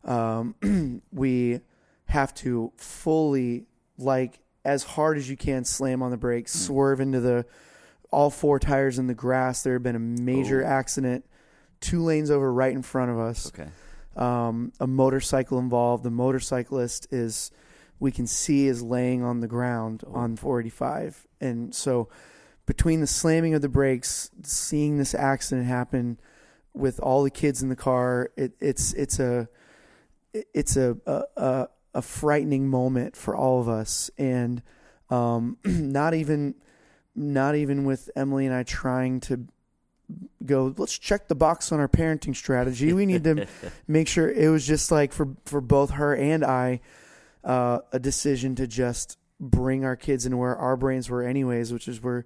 um, 0.04 1.02
we 1.12 1.62
have 2.08 2.34
to 2.36 2.72
fully, 2.76 3.66
like, 3.98 4.40
as 4.64 4.84
hard 4.84 5.18
as 5.18 5.30
you 5.30 5.38
can, 5.38 5.64
slam 5.64 6.04
on 6.04 6.12
the 6.12 6.18
brakes, 6.18 6.54
swerve 6.54 7.00
into 7.00 7.20
the 7.20 7.46
all 8.16 8.30
four 8.30 8.60
tires 8.60 8.98
in 8.98 9.08
the 9.08 9.14
grass. 9.14 9.62
There 9.64 9.74
had 9.74 9.84
been 9.84 9.96
a 9.96 10.00
major 10.00 10.64
Oh. 10.64 10.68
accident, 10.68 11.26
two 11.82 12.02
lanes 12.02 12.32
over 12.32 12.52
right 12.52 12.74
in 12.74 12.82
front 12.82 13.12
of 13.12 13.20
us 13.20 13.48
Okay. 13.48 13.70
um, 14.16 14.72
a 14.80 14.88
motorcycle 14.88 15.60
involved. 15.60 16.04
The 16.04 16.12
motorcyclist 16.12 17.08
is, 17.12 17.52
we 18.00 18.12
can 18.12 18.26
see, 18.28 18.68
is 18.68 18.82
laying 18.82 19.22
on 19.24 19.42
the 19.42 19.48
ground 19.48 20.04
Oh. 20.08 20.14
on 20.16 20.36
485. 20.38 21.28
And 21.42 21.76
so, 21.76 22.08
between 22.66 23.02
the 23.02 23.08
slamming 23.08 23.54
of 23.54 23.62
the 23.62 23.70
brakes, 23.70 24.32
seeing 24.44 24.98
this 24.98 25.14
accident 25.14 25.68
happen 25.68 26.18
with 26.74 27.00
all 27.00 27.22
the 27.24 27.30
kids 27.30 27.62
in 27.62 27.70
the 27.70 27.76
car, 27.76 28.32
it, 28.38 28.54
it's 28.60 28.94
it's 28.94 29.20
a 29.20 29.48
it's 30.34 30.76
a, 30.78 30.98
a 31.06 31.24
a 31.38 31.68
a 31.96 32.02
frightening 32.02 32.68
moment 32.68 33.16
for 33.16 33.36
all 33.36 33.62
of 33.62 33.70
us, 33.70 34.10
and 34.18 34.62
um, 35.10 35.58
not 35.66 36.14
even 36.14 36.56
not 37.16 37.56
even 37.56 37.86
with 37.86 38.10
Emily 38.16 38.46
and 38.46 38.54
I 38.56 38.64
trying 38.64 39.20
to 39.22 39.46
go 40.46 40.74
let's 40.78 40.98
check 41.00 41.28
the 41.28 41.36
box 41.36 41.72
on 41.72 41.80
our 41.80 41.88
parenting 41.88 42.36
strategy. 42.36 42.94
We 42.94 43.06
need 43.06 43.24
to 43.24 43.48
make 43.88 44.08
sure 44.08 44.30
it 44.30 44.50
was 44.50 44.66
just 44.68 44.92
like 44.92 45.14
for 45.14 45.30
for 45.46 45.62
both 45.62 45.92
her 45.92 46.16
and 46.16 46.44
I 46.46 46.82
uh, 47.44 47.80
a 47.92 48.00
decision 48.00 48.56
to 48.56 48.68
just 48.68 49.18
bring 49.40 49.84
our 49.84 49.96
kids 49.96 50.26
into 50.26 50.38
where 50.38 50.56
our 50.56 50.78
brains 50.78 51.10
were 51.10 51.24
anyways 51.24 51.72
which 51.74 51.88
is 51.88 52.02
we're 52.02 52.24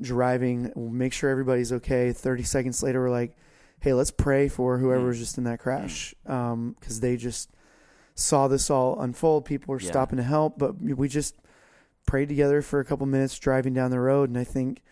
driving 0.00 0.72
we'll 0.74 0.90
make 0.90 1.12
sure 1.12 1.30
everybody's 1.30 1.72
okay. 1.72 2.12
30 2.12 2.42
seconds 2.42 2.82
later 2.82 3.00
we're 3.00 3.10
like 3.10 3.36
hey 3.80 3.92
let's 3.92 4.10
pray 4.10 4.48
for 4.48 4.78
whoever 4.78 5.04
Mm. 5.04 5.08
was 5.08 5.18
just 5.18 5.38
in 5.38 5.44
that 5.44 5.60
crash. 5.60 6.14
Because 6.24 7.00
they 7.00 7.16
just 7.16 7.50
saw 8.14 8.48
this 8.48 8.70
all 8.70 9.00
unfold. 9.00 9.44
People 9.44 9.72
were 9.72 9.80
Yeah. 9.80 9.88
stopping 9.88 10.16
to 10.18 10.22
help 10.22 10.58
but 10.58 10.80
we 10.80 11.08
just 11.08 11.36
prayed 12.06 12.28
together 12.28 12.62
for 12.62 12.80
a 12.80 12.84
couple 12.84 13.06
minutes 13.06 13.38
driving 13.38 13.72
down 13.74 13.90
the 13.90 13.98
road 14.00 14.28
and 14.28 14.38
i 14.38 14.44
think 14.44 14.82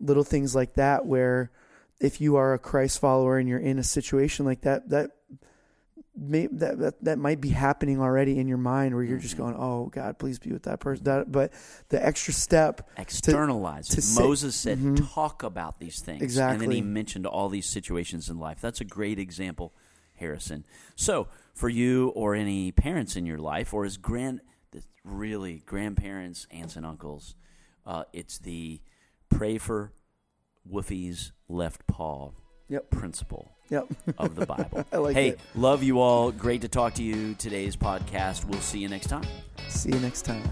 little 0.00 0.24
things 0.24 0.54
like 0.54 0.74
that 0.74 1.06
where 1.06 1.50
if 2.00 2.20
you 2.20 2.34
are 2.36 2.52
a 2.54 2.58
Christ 2.58 2.98
follower 3.00 3.38
and 3.38 3.48
you're 3.48 3.58
in 3.58 3.78
a 3.78 3.82
situation 3.84 4.44
like 4.44 4.62
that, 4.62 4.88
that 4.90 5.12
may 6.16 6.48
that 6.48 6.78
that, 6.80 7.04
that 7.04 7.18
might 7.18 7.40
be 7.40 7.50
happening 7.50 8.00
already 8.00 8.38
in 8.38 8.48
your 8.48 8.58
mind 8.58 8.94
where 8.94 9.04
you're 9.04 9.18
just 9.18 9.34
Mhm. 9.36 9.38
going, 9.38 9.54
"Oh 9.56 9.86
God, 9.92 10.18
please 10.18 10.38
be 10.40 10.52
with 10.52 10.64
that 10.64 10.80
person." 10.80 11.04
That, 11.04 11.30
but 11.30 11.52
the 11.88 12.04
extra 12.04 12.34
step, 12.34 12.88
Externalize 12.98 13.88
to 13.88 14.02
say- 14.02 14.22
Moses 14.22 14.54
said, 14.56 14.78
Mhm. 14.78 15.08
talk 15.14 15.42
about 15.44 15.78
these 15.78 16.00
things. 16.00 16.20
exactly, 16.22 16.64
And 16.64 16.72
then 16.72 16.76
he 16.76 16.82
mentioned 16.82 17.26
all 17.26 17.48
these 17.48 17.66
situations 17.66 18.28
in 18.28 18.38
life. 18.38 18.60
That's 18.60 18.80
a 18.80 18.84
great 18.84 19.18
example, 19.20 19.72
Harrison. 20.14 20.64
So, 20.96 21.28
for 21.54 21.68
you 21.68 22.08
or 22.10 22.34
any 22.34 22.72
parents 22.72 23.16
in 23.16 23.24
your 23.24 23.38
life, 23.38 23.72
or 23.72 23.84
as 23.84 23.96
grand, 23.96 24.40
really 25.04 25.62
grandparents, 25.66 26.46
aunts, 26.50 26.76
and 26.76 26.84
uncles, 26.86 27.34
uh, 27.86 28.04
it's 28.12 28.38
the 28.38 28.80
pray 29.30 29.58
for 29.58 29.92
Woofie's 30.70 31.32
left 31.48 31.86
paw 31.86 32.30
Yep. 32.68 32.90
principle 32.90 33.52
yep, 33.68 33.86
of 34.16 34.34
the 34.36 34.46
Bible. 34.46 34.86
I 34.92 34.96
like 34.96 35.14
hey, 35.14 35.28
it. 35.30 35.40
love 35.54 35.82
you 35.82 36.00
all. 36.00 36.32
Great 36.32 36.62
to 36.62 36.68
talk 36.68 36.94
to 36.94 37.02
you. 37.02 37.34
Today's 37.34 37.76
podcast. 37.76 38.46
We'll 38.46 38.60
see 38.60 38.78
you 38.78 38.88
next 38.88 39.08
time. 39.08 39.24
See 39.68 39.90
you 39.90 40.00
next 40.00 40.22
time. 40.22 40.42